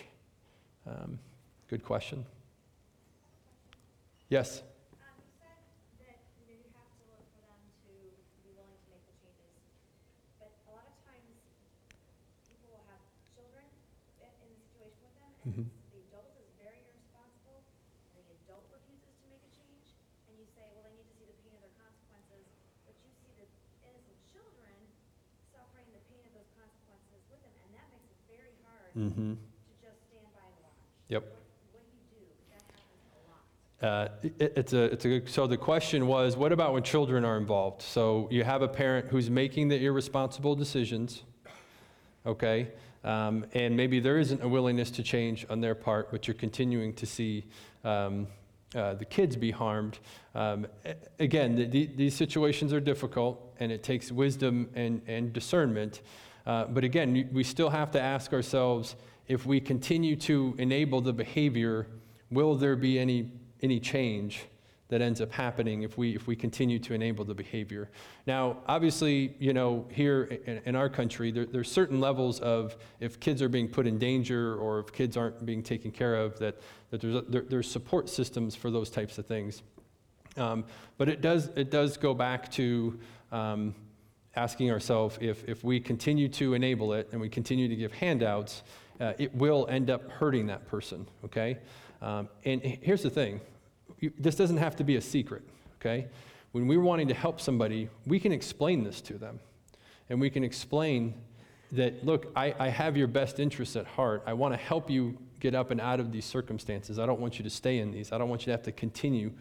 Um, 0.86 1.18
good 1.68 1.84
question. 1.84 2.24
Yes. 4.30 4.62
Um, 4.96 5.12
you 5.20 5.28
said 5.36 5.60
that, 6.00 6.16
you 6.40 6.48
know, 6.48 6.56
you 6.56 6.72
have 6.72 6.88
to 6.96 7.04
look 7.12 7.20
for 7.36 7.44
them 7.44 7.60
to 7.84 7.92
be 8.40 8.48
willing 8.56 8.80
to 8.80 8.88
make 8.88 9.04
the 9.04 9.16
changes. 9.20 9.52
But 10.40 10.48
a 10.64 10.72
lot 10.72 10.88
of 10.88 10.96
times, 11.04 11.28
people 12.48 12.72
will 12.72 12.84
have 12.88 13.04
children 13.36 13.68
i- 14.24 14.32
in 14.40 14.48
the 14.80 14.96
situation 15.42 15.58
with 15.58 15.66
them, 15.66 15.82
and 15.82 15.90
the 15.90 16.02
adult 16.06 16.30
is 16.38 16.48
very 16.58 16.78
irresponsible, 16.86 17.58
and 18.14 18.22
the 18.30 18.34
adult 18.46 18.64
refuses 18.70 19.10
to 19.18 19.26
make 19.26 19.42
a 19.42 19.50
change, 19.50 19.86
and 20.30 20.38
you 20.38 20.46
say, 20.54 20.62
well, 20.74 20.86
they 20.86 20.94
need 20.94 21.06
to 21.10 21.14
see 21.18 21.26
the 21.26 21.36
pain 21.42 21.54
of 21.58 21.62
their 21.66 21.74
consequences, 21.82 22.44
but 22.86 22.94
you 23.02 23.10
see 23.18 23.32
the 23.42 23.46
innocent 23.86 24.18
children 24.30 24.74
suffering 25.50 25.88
the 25.90 26.02
pain 26.06 26.22
of 26.30 26.32
those 26.38 26.50
consequences 26.54 27.20
with 27.26 27.40
them, 27.42 27.54
and 27.66 27.70
that 27.74 27.86
makes 27.90 28.06
it 28.06 28.18
very 28.30 28.54
hard 28.62 28.90
Mm-hmm. 28.94 29.34
to 29.34 29.72
just 29.82 29.98
stand 30.06 30.28
by 30.36 30.46
and 30.46 30.58
watch. 30.62 30.78
Yep. 31.10 31.24
What, 31.26 31.42
what 31.74 31.82
do 31.82 31.90
you 31.90 32.06
do? 32.12 32.22
'Cause 32.22 32.48
that 32.54 32.62
happens 32.70 33.02
a 33.18 33.22
lot. 33.26 33.42
Uh, 33.82 34.06
it- 34.22 34.52
It's 34.62 34.72
a, 34.72 34.82
it's 34.94 35.04
a, 35.04 35.08
good- 35.08 35.28
so 35.28 35.46
the 35.50 35.56
question 35.58 36.06
was, 36.06 36.36
what 36.36 36.52
about 36.52 36.72
when 36.72 36.82
children 36.86 37.24
are 37.24 37.36
involved? 37.36 37.82
So 37.82 38.28
you 38.30 38.44
have 38.44 38.62
a 38.62 38.68
parent 38.68 39.08
who's 39.10 39.30
making 39.30 39.68
the 39.74 39.78
irresponsible 39.82 40.54
decisions, 40.54 41.22
okay? 42.26 42.68
Um, 43.04 43.44
And 43.54 43.76
maybe 43.76 44.00
there 44.00 44.18
isn't 44.18 44.42
a 44.42 44.48
willingness 44.48 44.90
to 44.92 45.02
change 45.02 45.46
on 45.50 45.60
their 45.60 45.74
part, 45.74 46.10
but 46.10 46.26
you're 46.26 46.34
continuing 46.34 46.94
to 46.94 47.06
see 47.06 47.44
um, 47.84 48.26
uh, 48.74 48.94
the 48.94 49.04
kids 49.04 49.36
be 49.36 49.50
harmed. 49.50 49.98
Um, 50.34 50.66
Again, 51.18 51.56
th- 51.56 51.70
th- 51.70 51.90
these 51.96 52.14
situations 52.14 52.72
are 52.72 52.80
difficult, 52.80 53.54
and 53.60 53.72
it 53.72 53.82
takes 53.82 54.12
wisdom 54.12 54.68
and 54.74 55.02
and 55.06 55.32
discernment. 55.32 56.02
Uh, 56.46 56.64
But 56.66 56.84
again, 56.84 57.28
we 57.32 57.44
still 57.44 57.70
have 57.70 57.90
to 57.92 58.00
ask 58.00 58.32
ourselves, 58.32 58.96
if 59.28 59.46
we 59.46 59.60
continue 59.60 60.16
to 60.16 60.54
enable 60.58 61.00
the 61.00 61.12
behavior, 61.12 61.86
will 62.30 62.54
there 62.56 62.76
be 62.76 62.98
any, 62.98 63.30
any 63.62 63.80
change 63.80 64.46
that 64.92 65.00
ends 65.00 65.22
up 65.22 65.32
happening 65.32 65.82
if 65.82 65.96
we, 65.96 66.14
if 66.14 66.26
we 66.26 66.36
continue 66.36 66.78
to 66.78 66.92
enable 66.92 67.24
the 67.24 67.34
behavior? 67.34 67.88
Now, 68.26 68.58
obviously, 68.66 69.34
you 69.38 69.54
know, 69.54 69.86
here 69.90 70.24
in, 70.46 70.60
in 70.66 70.76
our 70.76 70.90
country, 70.90 71.30
there, 71.32 71.46
there's 71.46 71.72
certain 71.72 71.98
levels 71.98 72.40
of 72.40 72.76
if 73.00 73.18
kids 73.18 73.40
are 73.40 73.48
being 73.48 73.68
put 73.68 73.86
in 73.86 73.98
danger 73.98 74.56
or 74.56 74.80
if 74.80 74.92
kids 74.92 75.16
aren't 75.16 75.46
being 75.46 75.62
taken 75.62 75.90
care 75.90 76.14
of, 76.14 76.38
that, 76.40 76.60
that 76.90 77.00
there's, 77.00 77.24
there, 77.26 77.40
there's 77.40 77.70
support 77.70 78.10
systems 78.10 78.54
for 78.54 78.70
those 78.70 78.90
types 78.90 79.16
of 79.16 79.24
things. 79.24 79.62
Um, 80.36 80.64
But 80.98 81.08
it 81.08 81.22
does, 81.22 81.48
it 81.56 81.70
does 81.70 81.96
go 81.96 82.12
back 82.12 82.50
to 82.52 82.98
um, 83.32 83.74
asking 84.36 84.70
ourselves 84.70 85.16
if, 85.22 85.48
if 85.48 85.64
we 85.64 85.80
continue 85.80 86.28
to 86.28 86.52
enable 86.52 86.92
it 86.92 87.08
and 87.12 87.20
we 87.20 87.30
continue 87.30 87.66
to 87.66 87.76
give 87.76 87.92
handouts, 87.94 88.62
uh, 89.00 89.14
it 89.18 89.34
will 89.34 89.66
end 89.70 89.88
up 89.88 90.10
hurting 90.10 90.48
that 90.48 90.66
person, 90.66 91.06
okay? 91.24 91.58
Um, 92.02 92.28
And 92.44 92.60
here's 92.60 93.02
the 93.02 93.10
thing, 93.10 93.40
You- 94.02 94.12
this 94.18 94.34
doesn't 94.34 94.58
have 94.58 94.76
to 94.76 94.84
be 94.84 94.96
a 94.96 95.00
secret, 95.00 95.42
okay? 95.80 96.08
When 96.50 96.66
we're 96.66 96.80
wanting 96.80 97.08
to 97.08 97.14
help 97.14 97.40
somebody, 97.40 97.88
we 98.06 98.20
can 98.20 98.32
explain 98.32 98.84
this 98.84 99.00
to 99.02 99.14
them. 99.14 99.40
And 100.10 100.20
we 100.20 100.28
can 100.28 100.44
explain 100.44 101.14
that, 101.70 102.04
look, 102.04 102.30
I, 102.36 102.54
I 102.58 102.68
have 102.68 102.96
your 102.96 103.06
best 103.06 103.40
interests 103.40 103.76
at 103.76 103.86
heart. 103.86 104.24
I 104.26 104.34
want 104.34 104.52
to 104.52 104.58
help 104.58 104.90
you 104.90 105.16
get 105.40 105.54
up 105.54 105.70
and 105.70 105.80
out 105.80 106.00
of 106.00 106.12
these 106.12 106.24
circumstances. 106.24 106.98
I 106.98 107.06
don't 107.06 107.20
want 107.20 107.38
you 107.38 107.44
to 107.44 107.50
stay 107.50 107.78
in 107.78 107.92
these. 107.92 108.12
I 108.12 108.18
don't 108.18 108.28
want 108.28 108.42
you 108.42 108.46
to 108.46 108.50
have 108.50 108.62
to 108.64 108.72
continue 108.72 109.32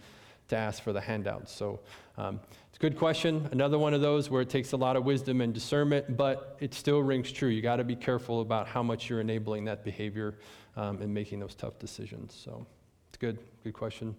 to 0.48 0.56
ask 0.56 0.82
for 0.84 0.94
the 0.94 1.02
handouts. 1.02 1.52
So 1.52 1.80
um, 2.18 2.40
it's 2.70 2.78
a 2.78 2.82
good 2.82 2.98
question. 2.98 3.50
Another 3.52 3.80
one 3.80 3.94
of 3.94 4.02
those 4.02 4.30
where 4.30 4.42
it 4.42 4.50
takes 4.50 4.72
a 4.74 4.78
lot 4.78 4.96
of 4.96 5.04
wisdom 5.04 5.42
and 5.42 5.54
discernment, 5.54 6.16
but 6.16 6.56
it 6.60 6.74
still 6.74 7.02
rings 7.02 7.32
true. 7.32 7.50
You 7.50 7.62
got 7.62 7.78
to 7.78 7.84
be 7.84 7.96
careful 7.96 8.42
about 8.42 8.68
how 8.68 8.84
much 8.84 9.10
you're 9.10 9.22
enabling 9.22 9.66
that 9.66 9.84
behavior 9.84 10.36
um, 10.78 11.02
and 11.02 11.14
making 11.14 11.40
those 11.40 11.56
tough 11.56 11.80
decisions. 11.80 12.34
So 12.34 12.66
it's 13.10 13.18
good. 13.18 13.40
Good 13.64 13.74
question. 13.74 14.16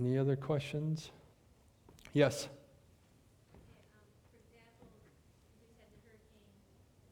Any 0.00 0.16
other 0.16 0.34
questions? 0.34 1.10
Yes. 2.14 2.48
Um, 2.48 4.00
For 4.32 4.40
example, 4.40 4.88
we 4.96 5.60
just 5.60 5.76
had 5.76 5.92
the 5.92 6.00
hurricane 6.08 6.56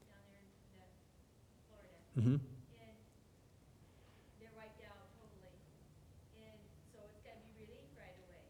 down 0.08 0.24
there 0.32 0.40
in 0.40 0.48
the 0.72 0.88
Florida, 1.68 2.00
hmm 2.16 2.40
and 2.80 2.96
they're 4.40 4.56
wiped 4.56 4.80
out 4.88 5.04
totally. 5.20 5.52
And 6.40 6.56
so 6.88 7.04
it's 7.12 7.20
gotta 7.28 7.44
be 7.44 7.52
relief 7.60 7.92
right 7.92 8.16
away. 8.24 8.48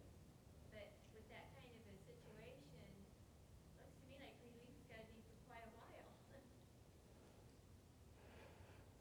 But 0.71 0.87
with 1.19 1.27
that 1.35 1.51
kind 1.59 1.75
of 1.75 1.83
a 1.91 1.99
situation, 2.07 2.87
looks 3.75 3.91
to 3.99 4.07
me 4.07 4.23
like 4.23 4.39
relief's 4.47 4.87
gotta 4.87 5.03
be 5.11 5.19
for 5.27 5.35
quite 5.51 5.67
a 5.67 5.75
while. 5.75 6.15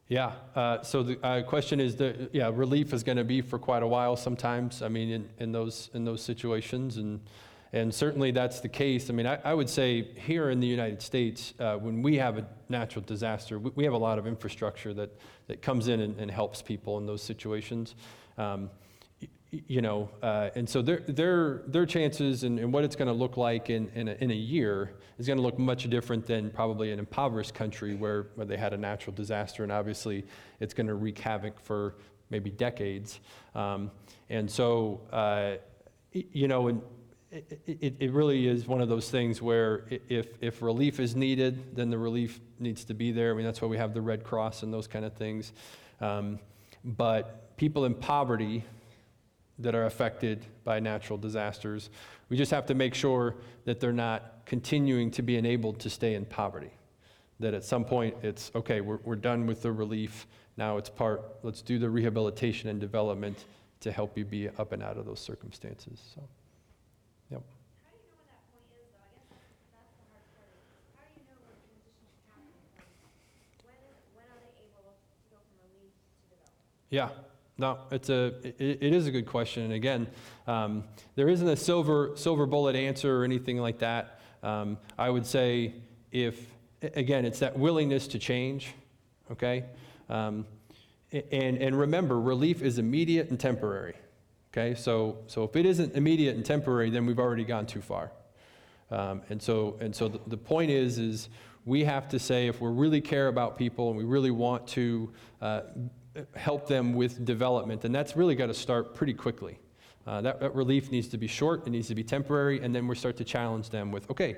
Yeah, 0.09 0.31
uh, 0.55 0.81
so 0.83 1.03
the 1.03 1.19
uh, 1.21 1.41
question 1.43 1.81
is, 1.81 1.97
the, 1.97 2.29
yeah, 2.31 2.49
relief 2.53 2.93
is 2.93 3.03
going 3.03 3.17
to 3.17 3.25
be 3.25 3.41
for 3.41 3.59
quite 3.59 3.83
a 3.83 3.87
while 3.87 4.15
sometimes, 4.15 4.81
I 4.81 4.87
mean, 4.87 5.09
in, 5.09 5.29
in 5.37 5.51
those, 5.51 5.89
in 5.93 6.05
those 6.05 6.21
situations, 6.21 6.95
and, 6.95 7.19
and 7.73 7.93
certainly 7.93 8.31
that's 8.31 8.61
the 8.61 8.69
case. 8.69 9.09
I 9.09 9.13
mean, 9.13 9.27
I, 9.27 9.37
I 9.43 9.53
would 9.53 9.69
say 9.69 10.03
here 10.15 10.49
in 10.49 10.61
the 10.61 10.67
United 10.67 11.01
States, 11.01 11.53
uh, 11.59 11.75
when 11.75 12.01
we 12.01 12.15
have 12.15 12.37
a 12.37 12.47
natural 12.69 13.03
disaster, 13.05 13.59
we, 13.59 13.71
we 13.75 13.83
have 13.83 13.91
a 13.91 13.97
lot 13.97 14.17
of 14.17 14.25
infrastructure 14.25 14.93
that, 14.93 15.09
that 15.47 15.61
comes 15.61 15.89
in 15.89 15.99
and, 15.99 16.17
and 16.17 16.31
helps 16.31 16.61
people 16.61 16.97
in 16.99 17.05
those 17.05 17.21
situations. 17.21 17.95
Um, 18.37 18.69
you 19.51 19.81
know, 19.81 20.09
uh, 20.21 20.49
and 20.55 20.67
so 20.67 20.81
their, 20.81 20.99
their, 21.07 21.63
their 21.67 21.85
chances 21.85 22.43
and, 22.43 22.59
and 22.59 22.73
what 22.73 22.83
it's 22.83 22.97
going 22.97 23.07
to 23.07 23.13
look 23.13 23.37
like 23.37 23.69
in, 23.69 23.89
in, 23.95 24.09
a, 24.09 24.13
in 24.19 24.31
a 24.31 24.35
year 24.35 24.95
is 25.17 25.25
going 25.25 25.37
to 25.37 25.43
look 25.43 25.57
much 25.57 25.89
different 25.89 26.25
than 26.25 26.49
probably 26.49 26.91
an 26.91 26.99
impoverished 26.99 27.53
country 27.53 27.95
where, 27.95 28.27
where 28.35 28.45
they 28.45 28.57
had 28.57 28.73
a 28.73 28.77
natural 28.77 29.15
disaster, 29.15 29.63
and 29.63 29.71
obviously 29.71 30.25
it's 30.59 30.73
going 30.73 30.87
to 30.87 30.95
wreak 30.95 31.17
havoc 31.19 31.59
for 31.61 31.95
maybe 32.29 32.49
decades. 32.49 33.21
Um, 33.55 33.89
and 34.29 34.51
so, 34.51 35.01
uh, 35.13 35.53
you 36.11 36.49
know, 36.49 36.67
and 36.67 36.81
it, 37.31 37.61
it, 37.65 37.95
it 37.99 38.11
really 38.11 38.47
is 38.47 38.67
one 38.67 38.81
of 38.81 38.89
those 38.89 39.09
things 39.09 39.41
where 39.41 39.85
if, 40.09 40.27
if 40.41 40.61
relief 40.61 40.99
is 40.99 41.15
needed, 41.15 41.75
then 41.75 41.89
the 41.89 41.97
relief 41.97 42.39
needs 42.59 42.83
to 42.85 42.93
be 42.93 43.11
there. 43.11 43.31
I 43.31 43.35
mean, 43.35 43.45
that's 43.45 43.61
why 43.61 43.67
we 43.69 43.77
have 43.77 43.93
the 43.93 44.01
Red 44.01 44.23
Cross 44.23 44.63
and 44.63 44.73
those 44.73 44.87
kind 44.87 45.05
of 45.05 45.13
things. 45.13 45.53
Um, 46.01 46.39
but 46.83 47.55
people 47.57 47.85
in 47.85 47.93
poverty, 47.93 48.63
that 49.59 49.75
are 49.75 49.85
affected 49.85 50.45
by 50.63 50.79
natural 50.79 51.17
disasters. 51.17 51.89
We 52.29 52.37
just 52.37 52.51
have 52.51 52.65
to 52.67 52.75
make 52.75 52.93
sure 52.93 53.35
that 53.65 53.79
they're 53.79 53.91
not 53.91 54.45
continuing 54.45 55.11
to 55.11 55.21
be 55.21 55.37
enabled 55.37 55.79
to 55.79 55.89
stay 55.89 56.13
in 56.13 56.25
poverty. 56.25 56.71
That 57.39 57.53
at 57.53 57.63
some 57.63 57.85
point 57.85 58.15
it's, 58.23 58.51
okay, 58.55 58.81
we're, 58.81 58.99
we're 59.03 59.15
done 59.15 59.45
with 59.47 59.61
the 59.61 59.71
relief. 59.71 60.27
Now 60.57 60.77
it's 60.77 60.89
part, 60.89 61.21
let's 61.43 61.61
do 61.61 61.79
the 61.79 61.89
rehabilitation 61.89 62.69
and 62.69 62.79
development 62.79 63.45
to 63.79 63.91
help 63.91 64.17
you 64.17 64.25
be 64.25 64.49
up 64.49 64.71
and 64.71 64.81
out 64.81 64.97
of 64.97 65.05
those 65.05 65.19
circumstances. 65.19 66.01
So, 66.15 66.23
yep. 67.31 67.41
Yeah, 76.89 77.09
no, 77.57 77.79
it's 77.91 78.09
a, 78.09 78.25
it, 78.43 78.79
it 78.81 78.93
is 78.93 79.07
a 79.07 79.11
good 79.11 79.25
question. 79.25 79.63
And 79.63 79.73
again, 79.73 80.07
um, 80.45 80.83
there 81.15 81.27
isn't 81.29 81.47
a 81.47 81.55
silver, 81.55 82.11
silver 82.15 82.45
bullet 82.45 82.75
answer 82.75 83.21
or 83.21 83.23
anything 83.23 83.57
like 83.57 83.79
that. 83.79 84.19
Um, 84.43 84.77
I 84.97 85.09
would 85.09 85.25
say 85.25 85.75
if, 86.11 86.39
again, 86.81 87.25
it's 87.25 87.39
that 87.39 87.57
willingness 87.57 88.07
to 88.09 88.19
change, 88.19 88.73
okay? 89.31 89.65
Um, 90.09 90.45
and, 91.11 91.57
and 91.57 91.79
remember, 91.79 92.19
relief 92.19 92.61
is 92.61 92.77
immediate 92.77 93.29
and 93.29 93.39
temporary, 93.39 93.95
okay? 94.51 94.75
So, 94.75 95.17
so 95.27 95.43
if 95.43 95.55
it 95.55 95.65
isn't 95.65 95.95
immediate 95.95 96.35
and 96.35 96.45
temporary, 96.45 96.89
then 96.91 97.05
we've 97.05 97.19
already 97.19 97.43
gone 97.43 97.65
too 97.65 97.81
far. 97.81 98.11
Um, 98.91 99.21
and 99.29 99.41
so, 99.41 99.77
and 99.81 99.95
so 99.95 100.07
the, 100.07 100.19
the 100.27 100.37
point 100.37 100.69
is, 100.69 100.99
is 100.99 101.29
we 101.65 101.83
have 101.83 102.07
to 102.09 102.19
say 102.19 102.47
if 102.47 102.61
we 102.61 102.69
really 102.69 103.01
care 103.01 103.27
about 103.27 103.57
people 103.57 103.89
and 103.89 103.97
we 103.97 104.05
really 104.05 104.31
want 104.31 104.67
to 104.67 105.11
uh, 105.41 105.61
help 106.35 106.67
them 106.67 106.93
with 106.93 107.25
development, 107.25 107.85
And 107.85 107.93
that's 107.93 108.15
really 108.15 108.35
got 108.35 108.47
to 108.47 108.53
start 108.53 108.95
pretty 108.95 109.13
quickly. 109.13 109.59
Uh, 110.05 110.21
that, 110.21 110.39
that 110.39 110.55
relief 110.55 110.89
needs 110.89 111.07
to 111.09 111.17
be 111.17 111.27
short, 111.27 111.67
it 111.67 111.69
needs 111.69 111.89
to 111.89 111.95
be 111.95 112.03
temporary, 112.03 112.61
and 112.61 112.73
then 112.73 112.87
we 112.87 112.95
start 112.95 113.17
to 113.17 113.25
challenge 113.25 113.69
them 113.69 113.91
with, 113.91 114.09
okay, 114.09 114.37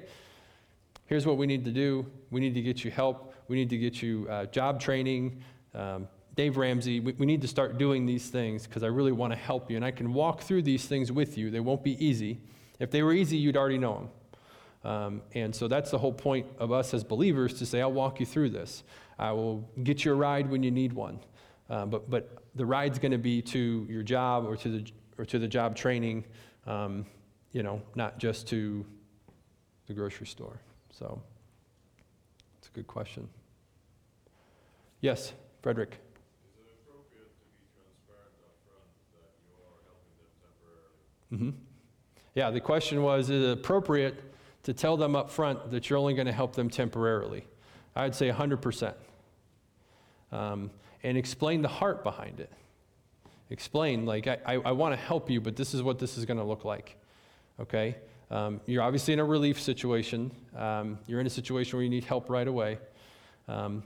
here's 1.05 1.25
what 1.25 1.37
we 1.37 1.45
need 1.45 1.63
to 1.65 1.71
do. 1.71 2.05
We 2.31 2.41
need 2.41 2.55
to 2.55 2.61
get 2.61 2.83
you 2.83 2.91
help. 2.91 3.33
We 3.47 3.55
need 3.55 3.69
to 3.69 3.77
get 3.77 4.01
you 4.01 4.27
uh, 4.29 4.45
job 4.45 4.79
training. 4.79 5.41
Um, 5.75 6.07
Dave 6.35 6.57
Ramsey, 6.57 6.99
we, 6.99 7.13
we 7.13 7.25
need 7.25 7.41
to 7.41 7.47
start 7.47 7.77
doing 7.77 8.05
these 8.05 8.29
things 8.29 8.65
because 8.65 8.83
I 8.83 8.87
really 8.87 9.11
want 9.11 9.33
to 9.33 9.37
help 9.37 9.69
you. 9.69 9.75
And 9.75 9.85
I 9.85 9.91
can 9.91 10.13
walk 10.13 10.41
through 10.41 10.63
these 10.63 10.85
things 10.85 11.11
with 11.11 11.37
you. 11.37 11.51
They 11.51 11.59
won't 11.59 11.83
be 11.83 12.03
easy. 12.03 12.39
If 12.79 12.91
they 12.91 13.03
were 13.03 13.13
easy, 13.13 13.37
you'd 13.37 13.57
already 13.57 13.77
know 13.77 14.09
them. 14.83 14.91
Um, 14.91 15.21
and 15.33 15.53
so 15.53 15.67
that's 15.67 15.91
the 15.91 15.97
whole 15.97 16.13
point 16.13 16.47
of 16.57 16.71
us 16.71 16.93
as 16.93 17.03
believers 17.03 17.53
to 17.59 17.65
say, 17.65 17.81
I'll 17.81 17.91
walk 17.91 18.19
you 18.19 18.25
through 18.25 18.51
this. 18.51 18.83
I 19.17 19.33
will 19.33 19.69
get 19.83 20.05
you 20.05 20.13
a 20.13 20.15
ride 20.15 20.49
when 20.49 20.63
you 20.63 20.71
need 20.71 20.93
one. 20.93 21.19
Uh, 21.69 21.85
but, 21.85 22.09
but 22.09 22.43
the 22.55 22.65
ride's 22.65 22.97
going 22.97 23.11
to 23.11 23.17
be 23.17 23.41
to 23.41 23.85
your 23.89 24.03
job 24.03 24.45
or 24.45 24.55
to 24.57 24.69
the, 24.69 24.91
or 25.17 25.25
to 25.25 25.37
the 25.37 25.47
job 25.47 25.75
training, 25.75 26.25
um, 26.65 27.05
you 27.51 27.61
know, 27.61 27.81
not 27.95 28.17
just 28.17 28.47
to 28.47 28.85
the 29.87 29.93
grocery 29.93 30.27
store. 30.27 30.59
So 30.91 31.21
it's 32.57 32.67
a 32.67 32.71
good 32.71 32.87
question. 32.87 33.27
Yes, 35.01 35.33
Frederick. 35.61 35.91
Is 35.93 36.65
it 36.65 36.75
appropriate 36.83 37.29
to 37.29 37.45
be 37.45 37.65
transparent 37.75 38.33
upfront 38.43 38.89
that 39.13 39.31
you 39.45 39.55
are 39.63 39.79
helping 39.85 40.13
them 40.19 40.31
temporarily? 41.31 41.53
hmm 41.53 41.63
Yeah, 42.35 42.49
the 42.49 42.59
question 42.59 43.03
was, 43.03 43.29
is 43.29 43.43
it 43.43 43.51
appropriate 43.51 44.23
to 44.63 44.73
tell 44.73 44.97
them 44.97 45.15
up 45.15 45.29
front 45.29 45.71
that 45.71 45.89
you're 45.89 45.99
only 45.99 46.13
going 46.15 46.27
to 46.27 46.33
help 46.33 46.55
them 46.55 46.69
temporarily? 46.69 47.45
I'd 47.95 48.15
say 48.15 48.29
100%. 48.31 48.93
Um, 50.31 50.69
and 51.03 51.17
explain 51.17 51.61
the 51.61 51.67
heart 51.67 52.03
behind 52.03 52.39
it. 52.39 52.51
Explain, 53.49 54.05
like, 54.05 54.27
I, 54.27 54.37
I, 54.45 54.53
I 54.55 54.71
want 54.71 54.93
to 54.93 54.99
help 54.99 55.29
you, 55.29 55.41
but 55.41 55.55
this 55.55 55.73
is 55.73 55.81
what 55.81 55.97
this 55.97 56.17
is 56.17 56.25
going 56.25 56.37
to 56.37 56.43
look 56.43 56.65
like. 56.65 56.97
Okay? 57.59 57.95
Um, 58.29 58.61
you're 58.67 58.83
obviously 58.83 59.13
in 59.13 59.19
a 59.19 59.25
relief 59.25 59.59
situation. 59.59 60.31
Um, 60.55 60.99
you're 61.07 61.19
in 61.19 61.25
a 61.25 61.31
situation 61.31 61.77
where 61.77 61.83
you 61.83 61.89
need 61.89 62.03
help 62.03 62.29
right 62.29 62.47
away. 62.47 62.77
Um, 63.47 63.83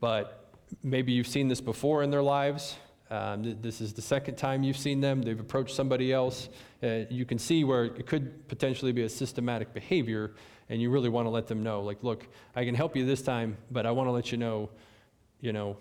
but 0.00 0.52
maybe 0.82 1.12
you've 1.12 1.26
seen 1.26 1.48
this 1.48 1.62
before 1.62 2.02
in 2.02 2.10
their 2.10 2.22
lives. 2.22 2.76
Um, 3.10 3.42
th- 3.42 3.56
This 3.62 3.80
is 3.80 3.94
the 3.94 4.02
second 4.02 4.36
time 4.36 4.62
you've 4.62 4.76
seen 4.76 5.00
them. 5.00 5.22
They've 5.22 5.40
approached 5.40 5.74
somebody 5.74 6.12
else. 6.12 6.50
Uh, 6.82 7.04
You 7.08 7.24
can 7.24 7.38
see 7.38 7.64
where 7.64 7.84
it 7.84 8.06
could 8.06 8.46
potentially 8.48 8.92
be 8.92 9.04
a 9.04 9.08
systematic 9.08 9.72
behavior, 9.72 10.34
and 10.68 10.82
you 10.82 10.90
really 10.90 11.08
want 11.08 11.24
to 11.24 11.30
let 11.30 11.46
them 11.46 11.62
know, 11.62 11.80
like, 11.80 12.04
look, 12.04 12.26
I 12.54 12.66
can 12.66 12.74
help 12.74 12.94
you 12.94 13.06
this 13.06 13.22
time, 13.22 13.56
but 13.70 13.86
I 13.86 13.90
want 13.90 14.08
to 14.08 14.12
let 14.12 14.30
you 14.30 14.36
know, 14.36 14.68
you 15.40 15.52
know, 15.52 15.76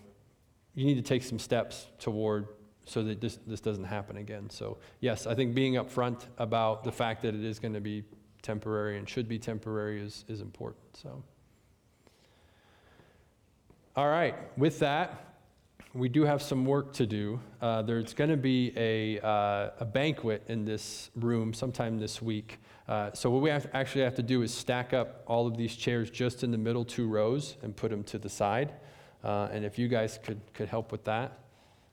you 0.75 0.85
need 0.85 0.95
to 0.95 1.01
take 1.01 1.23
some 1.23 1.39
steps 1.39 1.87
toward 1.99 2.47
so 2.85 3.03
that 3.03 3.19
this, 3.19 3.39
this 3.45 3.59
doesn't 3.59 3.83
happen 3.83 4.17
again. 4.17 4.49
So, 4.49 4.77
yes, 5.01 5.27
I 5.27 5.35
think 5.35 5.53
being 5.53 5.73
upfront 5.73 6.25
about 6.37 6.83
the 6.83 6.91
fact 6.91 7.21
that 7.23 7.35
it 7.35 7.43
is 7.43 7.59
going 7.59 7.73
to 7.73 7.81
be 7.81 8.03
temporary 8.41 8.97
and 8.97 9.07
should 9.07 9.27
be 9.27 9.39
temporary 9.39 10.01
is, 10.01 10.23
is 10.27 10.41
important, 10.41 10.95
so. 10.95 11.23
All 13.95 14.07
right, 14.07 14.35
with 14.57 14.79
that, 14.79 15.27
we 15.93 16.07
do 16.07 16.23
have 16.23 16.41
some 16.41 16.63
work 16.63 16.93
to 16.93 17.07
do. 17.07 17.39
Uh, 17.61 17.81
there's 17.81 18.13
going 18.13 18.29
to 18.29 18.37
be 18.37 18.71
a, 18.77 19.19
uh, 19.25 19.71
a 19.79 19.85
banquet 19.85 20.43
in 20.47 20.63
this 20.63 21.09
room 21.15 21.53
sometime 21.53 21.97
this 21.97 22.21
week. 22.21 22.59
Uh, 22.87 23.11
so 23.13 23.29
what 23.29 23.41
we 23.41 23.49
have, 23.49 23.67
actually 23.73 24.03
have 24.03 24.15
to 24.15 24.23
do 24.23 24.43
is 24.43 24.53
stack 24.53 24.93
up 24.93 25.23
all 25.25 25.47
of 25.47 25.57
these 25.57 25.75
chairs 25.75 26.11
just 26.11 26.43
in 26.43 26.51
the 26.51 26.57
middle 26.57 26.85
two 26.85 27.07
rows 27.07 27.57
and 27.63 27.75
put 27.75 27.89
them 27.89 28.03
to 28.03 28.19
the 28.19 28.29
side. 28.29 28.73
Uh, 29.27 29.49
and 29.51 29.65
if 29.65 29.77
you 29.77 29.89
guys 29.89 30.17
could, 30.23 30.39
could 30.53 30.69
help 30.69 30.91
with 30.91 31.03
that, 31.03 31.39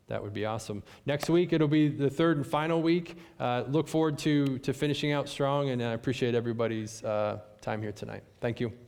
that 0.07 0.23
would 0.23 0.33
be 0.33 0.45
awesome. 0.45 0.83
Next 1.05 1.29
week, 1.29 1.53
it'll 1.53 1.67
be 1.67 1.89
the 1.89 2.09
third 2.09 2.37
and 2.37 2.47
final 2.47 2.81
week. 2.81 3.17
Uh, 3.41 3.65
look 3.69 3.89
forward 3.89 4.19
to, 4.19 4.59
to 4.61 4.73
finishing 4.73 5.13
out 5.13 5.29
strong, 5.29 5.71
and 5.71 5.83
I 5.83 5.93
appreciate 5.93 6.35
everybody's 6.35 7.03
uh, 7.03 7.41
time 7.61 7.83
here 7.83 7.93
tonight. 7.93 8.23
Thank 8.41 8.61
you. 8.61 8.84